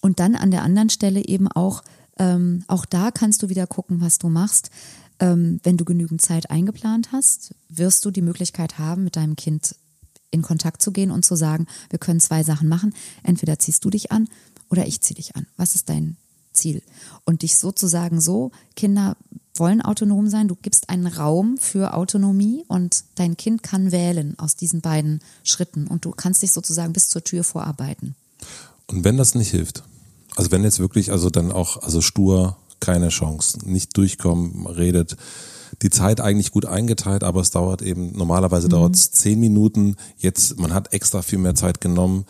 Und 0.00 0.20
dann 0.20 0.36
an 0.36 0.50
der 0.50 0.62
anderen 0.62 0.90
Stelle 0.90 1.24
eben 1.24 1.48
auch, 1.48 1.82
ähm, 2.18 2.64
auch 2.68 2.84
da 2.84 3.10
kannst 3.10 3.42
du 3.42 3.48
wieder 3.48 3.66
gucken, 3.66 4.00
was 4.00 4.18
du 4.18 4.28
machst. 4.28 4.70
Ähm, 5.20 5.60
wenn 5.64 5.76
du 5.76 5.84
genügend 5.84 6.22
Zeit 6.22 6.50
eingeplant 6.50 7.10
hast, 7.12 7.54
wirst 7.68 8.04
du 8.04 8.10
die 8.10 8.22
Möglichkeit 8.22 8.78
haben, 8.78 9.04
mit 9.04 9.16
deinem 9.16 9.34
Kind 9.34 9.74
in 10.30 10.42
Kontakt 10.42 10.82
zu 10.82 10.92
gehen 10.92 11.10
und 11.10 11.24
zu 11.24 11.34
sagen, 11.34 11.66
wir 11.90 11.98
können 11.98 12.20
zwei 12.20 12.44
Sachen 12.44 12.68
machen. 12.68 12.94
Entweder 13.22 13.58
ziehst 13.58 13.84
du 13.84 13.90
dich 13.90 14.12
an 14.12 14.28
oder 14.70 14.86
ich 14.86 15.00
ziehe 15.00 15.16
dich 15.16 15.34
an. 15.36 15.46
Was 15.56 15.74
ist 15.74 15.88
dein 15.88 16.16
Ziel? 16.52 16.82
Und 17.24 17.42
dich 17.42 17.58
sozusagen 17.58 18.20
so, 18.20 18.52
Kinder 18.76 19.16
wollen 19.58 19.82
autonom 19.82 20.28
sein. 20.28 20.48
Du 20.48 20.56
gibst 20.60 20.88
einen 20.90 21.06
Raum 21.06 21.56
für 21.58 21.94
Autonomie 21.94 22.64
und 22.68 23.04
dein 23.16 23.36
Kind 23.36 23.62
kann 23.62 23.92
wählen 23.92 24.34
aus 24.38 24.56
diesen 24.56 24.80
beiden 24.80 25.20
Schritten 25.44 25.86
und 25.86 26.04
du 26.04 26.10
kannst 26.10 26.42
dich 26.42 26.52
sozusagen 26.52 26.92
bis 26.92 27.08
zur 27.08 27.24
Tür 27.24 27.44
vorarbeiten. 27.44 28.14
Und 28.86 29.04
wenn 29.04 29.16
das 29.16 29.34
nicht 29.34 29.50
hilft, 29.50 29.82
also 30.36 30.50
wenn 30.50 30.62
jetzt 30.64 30.78
wirklich, 30.78 31.12
also 31.12 31.30
dann 31.30 31.52
auch, 31.52 31.82
also 31.82 32.00
stur, 32.00 32.56
keine 32.80 33.08
Chance, 33.08 33.58
nicht 33.64 33.96
durchkommen, 33.96 34.66
redet, 34.66 35.16
die 35.82 35.90
Zeit 35.90 36.20
eigentlich 36.20 36.52
gut 36.52 36.64
eingeteilt, 36.64 37.24
aber 37.24 37.40
es 37.40 37.50
dauert 37.50 37.82
eben, 37.82 38.16
normalerweise 38.16 38.68
mhm. 38.68 38.72
dauert 38.72 38.96
es 38.96 39.12
zehn 39.12 39.38
Minuten, 39.40 39.96
jetzt, 40.18 40.58
man 40.58 40.72
hat 40.72 40.92
extra 40.92 41.22
viel 41.22 41.38
mehr 41.38 41.54
Zeit 41.54 41.80
genommen, 41.80 42.24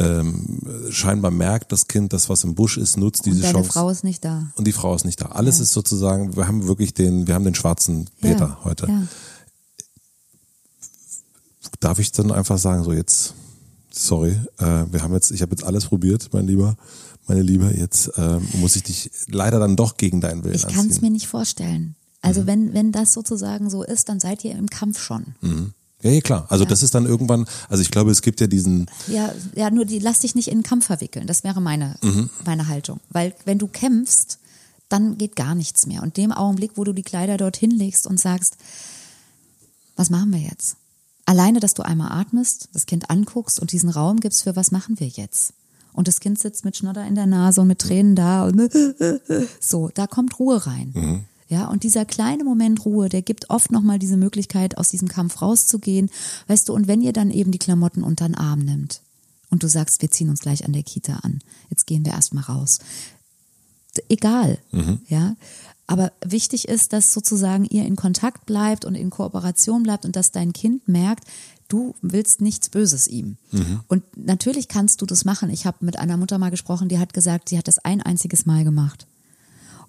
ähm, 0.00 0.58
scheinbar 0.90 1.30
merkt 1.30 1.72
das 1.72 1.86
Kind, 1.86 2.12
dass 2.12 2.28
was 2.28 2.44
im 2.44 2.54
Busch 2.54 2.78
ist, 2.78 2.96
nutzt 2.96 3.26
diese 3.26 3.46
und 3.46 3.52
Chance. 3.52 3.68
Die 3.68 3.72
Frau 3.72 3.90
ist 3.90 4.04
nicht 4.04 4.24
da. 4.24 4.50
Und 4.54 4.66
die 4.66 4.72
Frau 4.72 4.94
ist 4.94 5.04
nicht 5.04 5.20
da. 5.20 5.26
Alles 5.26 5.58
ja. 5.58 5.64
ist 5.64 5.72
sozusagen, 5.72 6.36
wir 6.36 6.46
haben 6.46 6.66
wirklich 6.66 6.94
den, 6.94 7.26
wir 7.26 7.34
haben 7.34 7.44
den 7.44 7.54
schwarzen 7.54 8.08
Peter 8.20 8.46
ja. 8.46 8.64
heute. 8.64 8.86
Ja. 8.86 9.02
Darf 11.80 11.98
ich 11.98 12.12
dann 12.12 12.32
einfach 12.32 12.58
sagen, 12.58 12.82
so 12.82 12.92
jetzt, 12.92 13.34
sorry, 13.90 14.38
äh, 14.58 14.84
wir 14.90 15.02
haben 15.02 15.14
jetzt, 15.14 15.30
ich 15.30 15.42
habe 15.42 15.52
jetzt 15.52 15.64
alles 15.64 15.86
probiert, 15.86 16.28
mein 16.32 16.46
Lieber, 16.46 16.76
meine 17.26 17.42
Liebe, 17.42 17.72
jetzt 17.76 18.08
äh, 18.18 18.38
muss 18.54 18.76
ich 18.76 18.82
dich 18.82 19.10
leider 19.28 19.58
dann 19.58 19.76
doch 19.76 19.96
gegen 19.96 20.20
deinen 20.20 20.44
Willen 20.44 20.56
Ich 20.56 20.66
kann 20.66 20.88
es 20.88 21.00
mir 21.00 21.10
nicht 21.10 21.26
vorstellen. 21.26 21.94
Also 22.22 22.42
mhm. 22.42 22.46
wenn, 22.46 22.74
wenn 22.74 22.92
das 22.92 23.12
sozusagen 23.12 23.70
so 23.70 23.82
ist, 23.82 24.08
dann 24.08 24.20
seid 24.20 24.44
ihr 24.44 24.52
im 24.52 24.68
Kampf 24.68 25.00
schon. 25.00 25.34
Mhm. 25.40 25.72
Ja, 26.02 26.10
ja, 26.10 26.20
klar. 26.20 26.46
Also 26.48 26.64
ja. 26.64 26.70
das 26.70 26.82
ist 26.82 26.94
dann 26.94 27.06
irgendwann, 27.06 27.46
also 27.68 27.82
ich 27.82 27.90
glaube, 27.90 28.10
es 28.10 28.22
gibt 28.22 28.40
ja 28.40 28.46
diesen. 28.46 28.90
Ja, 29.06 29.32
ja, 29.54 29.70
nur 29.70 29.84
die 29.84 29.98
lass 29.98 30.20
dich 30.20 30.34
nicht 30.34 30.48
in 30.48 30.58
den 30.58 30.62
Kampf 30.64 30.86
verwickeln. 30.86 31.26
Das 31.26 31.44
wäre 31.44 31.60
meine, 31.60 31.96
mhm. 32.02 32.30
meine 32.44 32.68
Haltung. 32.68 33.00
Weil 33.10 33.34
wenn 33.44 33.58
du 33.58 33.66
kämpfst, 33.66 34.38
dann 34.88 35.18
geht 35.18 35.36
gar 35.36 35.54
nichts 35.54 35.86
mehr. 35.86 36.02
Und 36.02 36.16
dem 36.16 36.32
Augenblick, 36.32 36.72
wo 36.76 36.84
du 36.84 36.92
die 36.92 37.02
Kleider 37.02 37.36
dorthin 37.36 37.70
legst 37.70 38.06
und 38.06 38.18
sagst, 38.18 38.56
was 39.96 40.10
machen 40.10 40.32
wir 40.32 40.40
jetzt? 40.40 40.76
Alleine, 41.26 41.60
dass 41.60 41.74
du 41.74 41.82
einmal 41.82 42.10
atmest, 42.10 42.68
das 42.72 42.86
Kind 42.86 43.08
anguckst 43.08 43.60
und 43.60 43.72
diesen 43.72 43.90
Raum 43.90 44.18
gibst 44.18 44.42
für 44.42 44.56
was 44.56 44.72
machen 44.72 44.98
wir 44.98 45.06
jetzt? 45.06 45.52
Und 45.92 46.08
das 46.08 46.20
Kind 46.20 46.38
sitzt 46.38 46.64
mit 46.64 46.76
Schnodder 46.76 47.06
in 47.06 47.14
der 47.14 47.26
Nase 47.26 47.60
und 47.60 47.68
mit 47.68 47.80
Tränen 47.80 48.16
da 48.16 48.44
und 48.44 48.70
so, 49.60 49.90
da 49.94 50.06
kommt 50.06 50.38
Ruhe 50.38 50.66
rein. 50.66 50.92
Mhm. 50.94 51.24
Ja, 51.50 51.66
und 51.66 51.82
dieser 51.82 52.04
kleine 52.04 52.44
Moment 52.44 52.84
Ruhe, 52.84 53.08
der 53.08 53.22
gibt 53.22 53.50
oft 53.50 53.72
nochmal 53.72 53.98
diese 53.98 54.16
Möglichkeit, 54.16 54.78
aus 54.78 54.88
diesem 54.88 55.08
Kampf 55.08 55.42
rauszugehen. 55.42 56.08
Weißt 56.46 56.68
du, 56.68 56.72
und 56.72 56.86
wenn 56.86 57.02
ihr 57.02 57.12
dann 57.12 57.32
eben 57.32 57.50
die 57.50 57.58
Klamotten 57.58 58.04
unter 58.04 58.24
den 58.24 58.36
Arm 58.36 58.60
nimmt 58.60 59.02
und 59.50 59.64
du 59.64 59.68
sagst, 59.68 60.00
wir 60.00 60.12
ziehen 60.12 60.30
uns 60.30 60.42
gleich 60.42 60.64
an 60.64 60.72
der 60.72 60.84
Kita 60.84 61.16
an, 61.16 61.40
jetzt 61.68 61.88
gehen 61.88 62.04
wir 62.04 62.12
erstmal 62.12 62.44
raus. 62.44 62.78
Egal, 64.08 64.58
mhm. 64.70 65.00
ja. 65.08 65.34
Aber 65.88 66.12
wichtig 66.24 66.68
ist, 66.68 66.92
dass 66.92 67.12
sozusagen 67.12 67.64
ihr 67.64 67.84
in 67.84 67.96
Kontakt 67.96 68.46
bleibt 68.46 68.84
und 68.84 68.94
in 68.94 69.10
Kooperation 69.10 69.82
bleibt 69.82 70.04
und 70.04 70.14
dass 70.14 70.30
dein 70.30 70.52
Kind 70.52 70.86
merkt, 70.86 71.24
du 71.66 71.96
willst 72.00 72.40
nichts 72.40 72.68
Böses 72.68 73.08
ihm. 73.08 73.38
Mhm. 73.50 73.80
Und 73.88 74.04
natürlich 74.16 74.68
kannst 74.68 75.02
du 75.02 75.06
das 75.06 75.24
machen. 75.24 75.50
Ich 75.50 75.66
habe 75.66 75.84
mit 75.84 75.98
einer 75.98 76.16
Mutter 76.16 76.38
mal 76.38 76.52
gesprochen, 76.52 76.88
die 76.88 77.00
hat 77.00 77.12
gesagt, 77.12 77.48
sie 77.48 77.58
hat 77.58 77.66
das 77.66 77.80
ein 77.80 78.00
einziges 78.00 78.46
Mal 78.46 78.62
gemacht. 78.62 79.08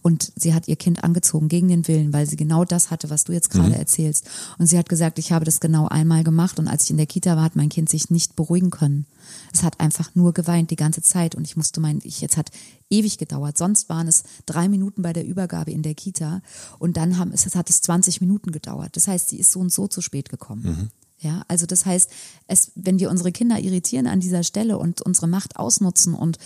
Und 0.02 0.32
sie 0.36 0.54
hat 0.54 0.68
ihr 0.68 0.76
Kind 0.76 1.04
angezogen 1.04 1.48
gegen 1.48 1.68
den 1.68 1.88
Willen, 1.88 2.12
weil 2.12 2.26
sie 2.26 2.36
genau 2.36 2.66
das 2.66 2.90
hatte, 2.90 3.10
was 3.10 3.24
du 3.24 3.34
jetzt 3.34 3.50
gerade 3.50 3.70
mhm. 3.70 3.76
erzählst. 3.76 4.28
Und 4.58 4.66
sie 4.68 4.78
hat 4.78 4.90
gesagt, 4.90 5.20
ich 5.20 5.32
habe 5.32 5.46
das 5.46 5.60
genau 5.60 5.88
einmal 5.88 6.24
gemacht 6.24 6.60
und 6.60 6.68
als 6.68 6.86
ich 6.86 6.92
in 6.92 6.98
der 6.98 7.06
Kita 7.06 7.36
war, 7.36 7.44
hat 7.44 7.56
mein 7.56 7.70
Kind 7.70 7.90
sich 7.90 8.10
nicht 8.10 8.36
beruhigen 8.36 8.72
können. 8.72 9.06
Es 9.54 9.64
hat 9.64 9.80
einfach 9.80 10.16
nur 10.16 10.34
geweint 10.34 10.72
die 10.72 10.76
ganze 10.76 11.02
Zeit 11.02 11.36
und 11.36 11.46
ich 11.46 11.56
musste 11.56 11.80
mein, 11.80 12.00
ich, 12.04 12.22
jetzt 12.22 12.38
hat 12.38 12.50
ewig 12.90 13.18
gedauert. 13.18 13.58
Sonst 13.58 13.90
waren 13.90 14.08
es 14.08 14.24
drei 14.46 14.68
Minuten 14.68 15.02
bei 15.02 15.14
der 15.14 15.26
Übergabe 15.26 15.72
in 15.72 15.84
der 15.84 15.94
Kita 15.94 16.42
und 16.80 16.98
dann 16.98 17.18
haben 17.18 17.32
es, 17.32 17.46
es 17.46 17.56
hat 17.56 17.70
es 17.70 17.82
20 17.82 18.22
Minuten 18.22 18.52
gedauert. 18.52 18.96
Das 18.96 19.08
heißt, 19.08 19.30
sie 19.30 19.40
ist 19.40 19.52
so 19.52 19.60
und 19.60 19.72
so 19.72 19.88
zu 19.88 20.02
spät 20.02 20.30
gekommen. 20.30 20.64
Mhm. 20.64 20.90
Ja, 21.22 21.44
also 21.48 21.68
das 21.68 21.86
heißt, 21.86 22.10
es, 22.48 22.72
wenn 22.74 23.00
wir 23.00 23.12
unsere 23.12 23.32
Kinder 23.32 23.60
irritieren 23.60 24.08
an 24.08 24.20
dieser 24.20 24.42
Stelle 24.42 24.80
und 24.80 25.04
unsere 25.04 25.28
Macht 25.28 25.56
ausnutzen 25.56 26.16
und 26.16 26.40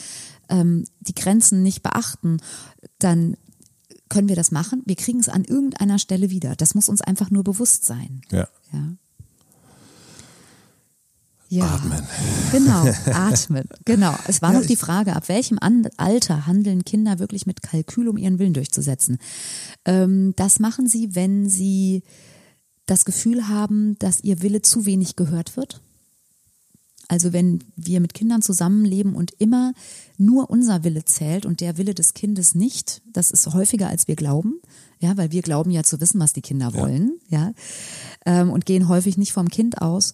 ähm, 0.50 0.86
die 1.00 1.16
Grenzen 1.16 1.64
nicht 1.64 1.82
beachten, 1.82 2.42
dann 3.00 3.38
können 4.10 4.30
wir 4.30 4.36
das 4.36 4.52
machen. 4.52 4.84
Wir 4.86 4.96
kriegen 4.96 5.20
es 5.20 5.30
an 5.30 5.44
irgendeiner 5.44 6.00
Stelle 6.00 6.30
wieder. 6.30 6.56
Das 6.56 6.76
muss 6.76 6.90
uns 6.90 7.02
einfach 7.02 7.32
nur 7.32 7.44
bewusst 7.44 7.86
sein. 7.86 8.22
Ja. 8.32 8.48
ja. 8.72 8.96
Ja, 11.48 11.76
atmen. 11.76 12.02
Genau, 12.52 12.86
atmen. 13.14 13.70
Genau. 13.86 14.16
Es 14.28 14.42
war 14.42 14.52
ja, 14.52 14.60
noch 14.60 14.66
die 14.66 14.76
Frage, 14.76 15.16
ab 15.16 15.30
welchem 15.30 15.60
Alter 15.96 16.48
handeln 16.48 16.84
Kinder 16.84 17.20
wirklich 17.20 17.46
mit 17.46 17.62
Kalkül, 17.62 18.08
um 18.08 18.18
ihren 18.18 18.40
Willen 18.40 18.54
durchzusetzen? 18.54 19.20
Ähm, 19.86 20.34
das 20.36 20.60
machen 20.60 20.88
sie, 20.88 21.14
wenn 21.14 21.48
sie 21.48 22.04
das 22.88 23.06
Gefühl 23.06 23.48
haben, 23.48 23.98
dass 24.00 24.24
ihr 24.24 24.42
Wille 24.42 24.64
zu 24.64 24.86
wenig 24.86 25.16
gehört 25.16 25.56
wird 25.56 25.82
also 27.08 27.34
wenn 27.34 27.64
wir 27.76 28.00
mit 28.00 28.14
Kindern 28.14 28.42
zusammenleben 28.42 29.16
und 29.16 29.32
immer 29.40 29.74
nur 30.18 30.50
unser 30.50 30.84
Wille 30.84 31.06
zählt 31.06 31.46
und 31.46 31.62
der 31.62 31.78
Wille 31.78 31.94
des 31.94 32.14
Kindes 32.14 32.56
nicht, 32.56 33.02
das 33.12 33.32
ist 33.32 33.54
häufiger 33.54 33.90
als 33.90 34.08
wir 34.08 34.16
glauben, 34.16 34.60
ja, 35.00 35.18
weil 35.18 35.32
wir 35.32 35.42
glauben 35.42 35.72
ja 35.72 35.84
zu 35.84 36.00
wissen, 36.00 36.20
was 36.20 36.34
die 36.34 36.42
Kinder 36.42 36.74
wollen, 36.74 37.14
ja, 37.30 37.40
ja 37.40 37.54
ähm, 38.26 38.50
und 38.50 38.66
gehen 38.66 38.88
häufig 38.88 39.18
nicht 39.18 39.34
vom 39.34 39.50
Kind 39.50 39.82
aus, 39.82 40.14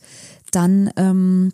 dann 0.52 0.90
ähm, 0.98 1.52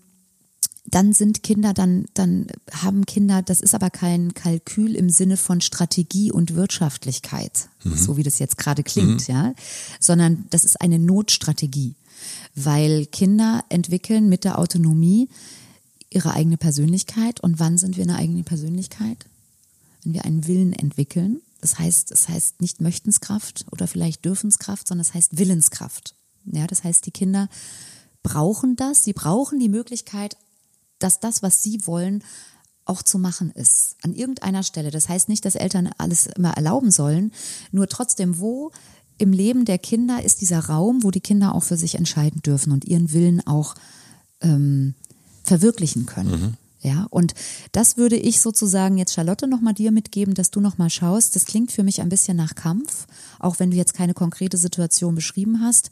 dann 0.90 1.12
sind 1.14 1.44
Kinder, 1.44 1.74
dann, 1.74 2.06
dann 2.14 2.48
haben 2.72 3.06
Kinder, 3.06 3.42
das 3.42 3.60
ist 3.60 3.76
aber 3.76 3.90
kein 3.90 4.34
Kalkül 4.34 4.96
im 4.96 5.10
Sinne 5.10 5.36
von 5.36 5.60
Strategie 5.60 6.32
und 6.32 6.56
Wirtschaftlichkeit, 6.56 7.68
mhm. 7.84 7.96
so 7.96 8.16
wie 8.16 8.24
das 8.24 8.40
jetzt 8.40 8.58
gerade 8.58 8.84
klingt, 8.84 9.28
mhm. 9.28 9.34
ja, 9.34 9.54
sondern 10.00 10.46
das 10.50 10.64
ist 10.64 10.80
eine 10.80 10.98
Notstrategie 10.98 11.96
weil 12.58 13.06
Kinder 13.06 13.64
entwickeln 13.70 14.30
mit 14.30 14.44
der 14.44 14.58
Autonomie 14.58 15.30
ihre 16.10 16.34
eigene 16.34 16.58
Persönlichkeit. 16.58 17.40
Und 17.40 17.60
wann 17.60 17.78
sind 17.78 17.98
wir 17.98 18.04
eine 18.04 18.16
eigene 18.16 18.44
Persönlichkeit? 18.44 19.28
Wenn 20.04 20.14
wir 20.14 20.26
einen 20.26 20.48
Willen 20.48 20.74
entwickeln. 20.74 21.42
Das 21.62 21.78
heißt, 21.78 22.12
es 22.12 22.28
heißt 22.28 22.60
nicht 22.60 22.82
Möchtenskraft 22.82 23.66
oder 23.72 23.88
vielleicht 23.88 24.26
Dürfenskraft, 24.26 24.88
sondern 24.88 25.06
es 25.06 25.14
heißt 25.14 25.38
Willenskraft. 25.38 26.16
Ja, 26.46 26.66
das 26.66 26.84
heißt, 26.84 27.06
die 27.06 27.12
Kinder 27.12 27.48
brauchen 28.24 28.76
das. 28.76 29.04
Sie 29.04 29.14
brauchen 29.14 29.60
die 29.60 29.70
Möglichkeit, 29.70 30.36
dass 30.98 31.20
das, 31.20 31.44
was 31.44 31.62
sie 31.62 31.86
wollen, 31.86 32.24
auch 32.86 33.04
zu 33.04 33.20
machen 33.20 33.52
ist. 33.52 33.98
An 34.02 34.16
irgendeiner 34.16 34.64
Stelle. 34.64 34.90
Das 34.90 35.10
heißt 35.10 35.30
nicht, 35.30 35.46
dass 35.46 35.56
Eltern 35.56 35.92
alles 36.00 36.26
immer 36.26 36.54
erlauben 36.54 36.90
sollen. 36.90 37.34
Nur 37.72 37.88
trotzdem, 37.88 38.40
wo 38.40 38.72
im 39.18 39.32
Leben 39.32 39.66
der 39.66 39.78
Kinder 39.78 40.24
ist 40.24 40.42
dieser 40.42 40.60
Raum, 40.60 41.04
wo 41.04 41.12
die 41.12 41.22
Kinder 41.22 41.56
auch 41.56 41.64
für 41.64 41.78
sich 41.78 41.96
entscheiden 41.96 42.42
dürfen 42.42 42.72
und 42.72 42.86
ihren 42.86 43.12
Willen 43.14 43.46
auch 43.46 43.76
ähm, 44.42 44.94
verwirklichen 45.44 46.06
können. 46.06 46.30
Mhm. 46.30 46.54
Ja, 46.82 47.08
und 47.10 47.34
das 47.72 47.98
würde 47.98 48.16
ich 48.16 48.40
sozusagen 48.40 48.98
jetzt 48.98 49.14
Charlotte 49.14 49.48
nochmal 49.48 49.74
dir 49.74 49.92
mitgeben, 49.92 50.36
dass 50.36 50.52
du 50.52 50.62
nochmal 50.62 50.90
schaust. 50.90 51.36
Das 51.36 51.46
klingt 51.46 51.72
für 51.72 51.84
mich 51.84 52.02
ein 52.02 52.10
bisschen 52.10 52.38
nach 52.38 52.56
Kampf, 52.56 53.08
auch 53.40 53.60
wenn 53.60 53.72
du 53.72 53.78
jetzt 53.78 53.94
keine 53.94 54.14
konkrete 54.14 54.58
Situation 54.58 55.16
beschrieben 55.16 55.62
hast. 55.62 55.90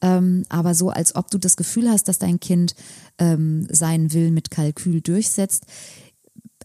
Ähm, 0.00 0.44
aber 0.48 0.74
so, 0.74 0.90
als 0.90 1.16
ob 1.16 1.30
du 1.30 1.38
das 1.38 1.56
Gefühl 1.56 1.88
hast, 1.90 2.08
dass 2.08 2.18
dein 2.18 2.38
Kind 2.40 2.74
ähm, 3.18 3.66
seinen 3.70 4.12
Willen 4.12 4.34
mit 4.34 4.50
Kalkül 4.50 5.00
durchsetzt. 5.00 5.64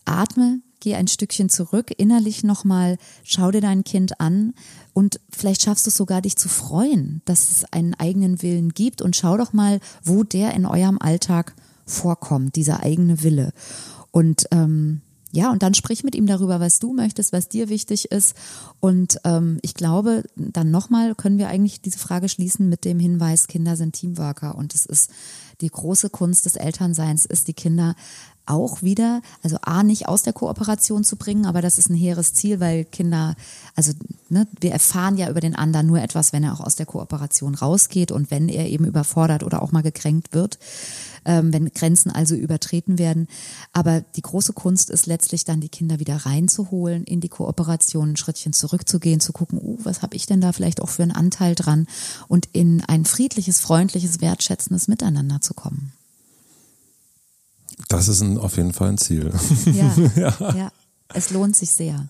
Atme, 0.06 0.60
geh 0.84 0.96
ein 0.96 1.08
Stückchen 1.08 1.48
zurück, 1.50 1.92
innerlich 1.98 2.44
nochmal, 2.44 2.98
schau 3.24 3.52
dir 3.52 3.62
dein 3.62 3.84
Kind 3.84 4.20
an 4.20 4.54
und 4.92 5.20
vielleicht 5.30 5.62
schaffst 5.62 5.86
du 5.86 5.90
es 5.90 5.98
sogar, 5.98 6.22
dich 6.22 6.36
zu 6.36 6.50
freuen, 6.50 7.22
dass 7.26 7.50
es 7.50 7.66
einen 7.72 7.94
eigenen 7.96 8.42
Willen 8.42 8.70
gibt 8.70 9.02
und 9.02 9.16
schau 9.16 9.38
doch 9.38 9.54
mal, 9.54 9.80
wo 10.04 10.24
der 10.24 10.54
in 10.54 10.66
eurem 10.66 11.00
Alltag 11.00 11.56
vorkommt, 11.86 12.58
dieser 12.58 12.84
eigene 12.84 13.24
Wille. 13.24 13.54
Und 14.12 14.46
ähm, 14.52 15.02
ja, 15.32 15.52
und 15.52 15.64
dann 15.64 15.74
sprich 15.74 16.04
mit 16.04 16.14
ihm 16.14 16.28
darüber, 16.28 16.60
was 16.60 16.78
du 16.78 16.94
möchtest, 16.94 17.34
was 17.34 17.50
dir 17.50 17.68
wichtig 17.68 18.12
ist. 18.12 18.36
Und 18.80 19.18
ähm, 19.24 19.58
ich 19.64 19.74
glaube, 19.74 20.24
dann 20.36 20.70
nochmal 20.70 21.16
können 21.16 21.40
wir 21.40 21.48
eigentlich 21.48 21.82
diese 21.82 21.98
Frage 21.98 22.30
schließen 22.30 22.70
mit 22.70 22.86
dem 22.86 23.00
Hinweis, 23.00 23.48
Kinder 23.48 23.76
sind 23.76 23.94
Teamworker 23.94 24.56
und 24.56 24.76
es 24.76 24.86
ist 24.86 25.10
die 25.64 25.70
große 25.70 26.10
Kunst 26.10 26.46
des 26.46 26.56
Elternseins, 26.56 27.26
ist 27.26 27.48
die 27.48 27.54
Kinder 27.54 27.96
auch 28.46 28.82
wieder, 28.82 29.22
also 29.42 29.58
A, 29.62 29.84
nicht 29.84 30.08
aus 30.08 30.24
der 30.24 30.34
Kooperation 30.34 31.04
zu 31.04 31.16
bringen, 31.16 31.46
aber 31.46 31.62
das 31.62 31.78
ist 31.78 31.90
ein 31.90 31.96
hehres 31.96 32.34
Ziel, 32.34 32.60
weil 32.60 32.84
Kinder, 32.84 33.36
also 33.76 33.94
ne, 34.30 34.48
wir 34.60 34.72
erfahren 34.72 35.18
ja 35.18 35.30
über 35.30 35.40
den 35.40 35.56
anderen 35.56 35.88
nur 35.88 36.02
etwas, 36.02 36.34
wenn 36.34 36.44
er 36.44 36.54
auch 36.54 36.60
aus 36.60 36.76
der 36.76 36.86
Kooperation 36.86 37.56
rausgeht 37.56 38.12
und 38.12 38.32
wenn 38.32 38.50
er 38.50 38.68
eben 38.68 38.86
überfordert 38.86 39.44
oder 39.44 39.62
auch 39.62 39.72
mal 39.72 39.84
gekränkt 39.84 40.34
wird, 40.34 40.60
ähm, 41.26 41.54
wenn 41.54 41.72
Grenzen 41.72 42.12
also 42.12 42.36
übertreten 42.36 43.00
werden. 43.00 43.28
Aber 43.72 44.02
die 44.02 44.22
große 44.22 44.52
Kunst 44.52 44.90
ist 44.90 45.06
letztlich 45.06 45.46
dann, 45.46 45.62
die 45.62 45.70
Kinder 45.70 46.00
wieder 46.00 46.18
reinzuholen, 46.18 47.06
in 47.06 47.22
die 47.22 47.30
Kooperation 47.30 48.12
ein 48.12 48.18
Schrittchen 48.18 48.52
zurückzugehen, 48.52 49.22
zu 49.22 49.32
gucken, 49.32 49.60
uh, 49.62 49.78
was 49.84 50.02
habe 50.02 50.16
ich 50.16 50.26
denn 50.26 50.42
da 50.42 50.52
vielleicht 50.52 50.82
auch 50.82 50.90
für 50.90 51.04
einen 51.04 51.12
Anteil 51.12 51.56
dran 51.56 51.88
und 52.28 52.50
in 52.52 52.82
ein 52.82 53.06
friedliches, 53.06 53.62
freundliches, 53.62 54.20
wertschätzendes 54.20 54.90
Miteinander 54.90 55.40
zu 55.40 55.53
kommen. 55.54 55.94
Das 57.88 58.08
ist 58.08 58.22
ein, 58.22 58.38
auf 58.38 58.58
jeden 58.58 58.74
Fall 58.74 58.90
ein 58.90 58.98
Ziel. 58.98 59.32
Ja, 59.66 59.96
ja. 60.16 60.56
ja, 60.56 60.72
es 61.14 61.32
lohnt 61.32 61.56
sich 61.56 61.72
sehr. 61.72 62.08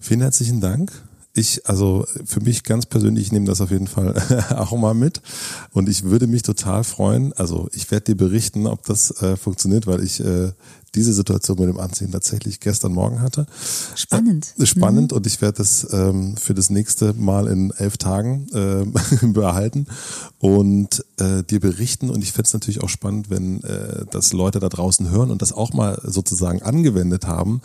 Vielen 0.00 0.20
herzlichen 0.20 0.60
Dank. 0.60 0.92
Ich, 1.34 1.66
also 1.66 2.04
für 2.26 2.40
mich 2.40 2.62
ganz 2.62 2.84
persönlich, 2.84 3.26
ich 3.26 3.32
nehme 3.32 3.46
das 3.46 3.60
auf 3.62 3.70
jeden 3.70 3.86
Fall 3.86 4.14
auch 4.50 4.76
mal 4.76 4.94
mit. 4.94 5.22
Und 5.70 5.88
ich 5.88 6.04
würde 6.04 6.26
mich 6.26 6.42
total 6.42 6.84
freuen. 6.84 7.32
Also 7.32 7.68
ich 7.72 7.90
werde 7.90 8.12
dir 8.12 8.16
berichten, 8.16 8.66
ob 8.66 8.84
das 8.84 9.22
äh, 9.22 9.36
funktioniert, 9.36 9.86
weil 9.86 10.04
ich 10.04 10.20
äh, 10.20 10.52
diese 10.94 11.12
Situation 11.12 11.58
mit 11.58 11.68
dem 11.68 11.78
Anziehen 11.78 12.12
tatsächlich 12.12 12.60
gestern 12.60 12.92
Morgen 12.92 13.22
hatte. 13.22 13.46
Spannend. 13.94 14.54
Äh, 14.58 14.66
spannend 14.66 15.12
mhm. 15.12 15.16
und 15.16 15.26
ich 15.26 15.40
werde 15.40 15.58
das 15.58 15.86
ähm, 15.90 16.36
für 16.36 16.54
das 16.54 16.68
nächste 16.68 17.14
Mal 17.14 17.46
in 17.46 17.70
elf 17.70 17.96
Tagen 17.96 18.46
äh, 18.52 19.26
behalten 19.26 19.86
und 20.38 21.04
äh, 21.18 21.42
dir 21.44 21.60
berichten. 21.60 22.10
Und 22.10 22.22
ich 22.22 22.32
fände 22.32 22.46
es 22.48 22.52
natürlich 22.52 22.82
auch 22.82 22.90
spannend, 22.90 23.30
wenn 23.30 23.62
äh, 23.62 24.04
das 24.10 24.34
Leute 24.34 24.60
da 24.60 24.68
draußen 24.68 25.10
hören 25.10 25.30
und 25.30 25.40
das 25.40 25.52
auch 25.52 25.72
mal 25.72 25.98
sozusagen 26.04 26.62
angewendet 26.62 27.26
haben. 27.26 27.62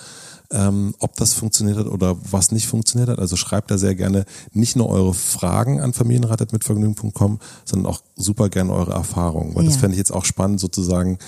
Ähm, 0.50 0.96
ob 1.00 1.18
das 1.18 1.34
funktioniert 1.34 1.78
hat 1.78 1.88
oder 1.88 2.16
was 2.32 2.52
nicht 2.52 2.68
funktioniert 2.68 3.10
hat. 3.10 3.20
Also 3.20 3.36
schreibt 3.36 3.70
da 3.70 3.78
sehr 3.78 3.96
gerne 3.96 4.26
nicht 4.54 4.78
nur 4.78 4.88
eure 4.88 5.14
Fragen 5.14 5.82
an 5.82 5.92
familienrat.mitvergnügen.com, 5.92 7.40
sondern 7.66 7.92
auch 7.92 8.02
super 8.16 8.48
gerne 8.48 8.72
eure 8.72 8.94
Erfahrungen. 8.94 9.56
Weil 9.56 9.64
ja. 9.64 9.70
das 9.70 9.78
fände 9.78 9.96
ich 9.96 10.00
jetzt 10.00 10.12
auch 10.12 10.24
spannend, 10.24 10.62
sozusagen 10.62 11.20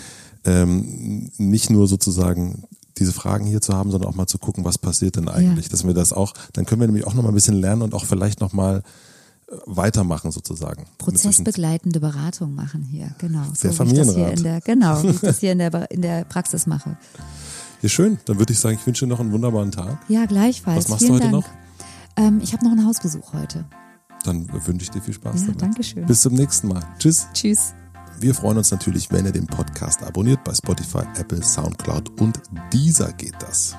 ähm, 0.45 1.31
nicht 1.37 1.69
nur 1.69 1.87
sozusagen 1.87 2.63
diese 2.97 3.13
Fragen 3.13 3.45
hier 3.45 3.61
zu 3.61 3.73
haben, 3.73 3.91
sondern 3.91 4.09
auch 4.09 4.15
mal 4.15 4.27
zu 4.27 4.37
gucken, 4.37 4.65
was 4.65 4.77
passiert 4.77 5.15
denn 5.15 5.29
eigentlich, 5.29 5.65
ja. 5.65 5.71
dass 5.71 5.85
wir 5.85 5.93
das 5.93 6.13
auch, 6.13 6.33
dann 6.53 6.65
können 6.65 6.81
wir 6.81 6.87
nämlich 6.87 7.07
auch 7.07 7.13
noch 7.13 7.23
mal 7.23 7.29
ein 7.29 7.35
bisschen 7.35 7.55
lernen 7.55 7.81
und 7.81 7.93
auch 7.93 8.05
vielleicht 8.05 8.41
noch 8.41 8.53
mal 8.53 8.83
äh, 9.47 9.55
weitermachen 9.65 10.31
sozusagen. 10.31 10.85
Prozessbegleitende 10.97 11.99
Beratung 11.99 12.53
machen 12.55 12.83
hier, 12.83 13.15
genau. 13.17 13.43
Der 13.63 13.71
so 13.71 13.77
Familienrat. 13.77 14.37
In 14.37 14.43
der, 14.43 14.61
genau, 14.61 15.01
wie 15.03 15.07
ich 15.07 15.19
das 15.19 15.39
hier 15.39 15.53
in 15.53 15.59
der, 15.59 15.91
in 15.91 16.01
der 16.01 16.25
Praxis 16.25 16.67
mache. 16.67 16.97
Ja, 17.81 17.89
schön. 17.89 18.17
Dann 18.25 18.39
würde 18.39 18.53
ich 18.53 18.59
sagen, 18.59 18.77
ich 18.79 18.85
wünsche 18.85 19.05
dir 19.05 19.09
noch 19.09 19.19
einen 19.19 19.31
wunderbaren 19.31 19.71
Tag. 19.71 19.97
Ja, 20.09 20.25
gleichfalls. 20.25 20.85
Was 20.85 20.89
machst 20.89 21.05
Vielen 21.05 21.19
du 21.19 21.23
heute 21.25 21.31
Dank. 21.31 21.45
noch? 21.45 22.23
Ähm, 22.25 22.39
ich 22.43 22.53
habe 22.53 22.63
noch 22.65 22.71
einen 22.71 22.85
Hausbesuch 22.85 23.33
heute. 23.33 23.65
Dann 24.25 24.47
wünsche 24.65 24.83
ich 24.83 24.89
dir 24.91 25.01
viel 25.01 25.13
Spaß 25.13 25.41
Ja, 25.41 25.45
damit. 25.47 25.61
danke 25.61 25.83
schön. 25.83 26.05
Bis 26.05 26.21
zum 26.21 26.33
nächsten 26.33 26.67
Mal. 26.67 26.83
Tschüss. 26.99 27.27
Tschüss. 27.33 27.73
Wir 28.19 28.35
freuen 28.35 28.57
uns 28.57 28.69
natürlich, 28.71 29.09
wenn 29.11 29.25
ihr 29.25 29.31
den 29.31 29.47
Podcast 29.47 30.03
abonniert. 30.03 30.43
Bei 30.43 30.53
Spotify, 30.53 31.03
Apple, 31.17 31.41
Soundcloud 31.41 32.19
und 32.19 32.41
dieser 32.73 33.13
geht 33.13 33.35
das. 33.39 33.75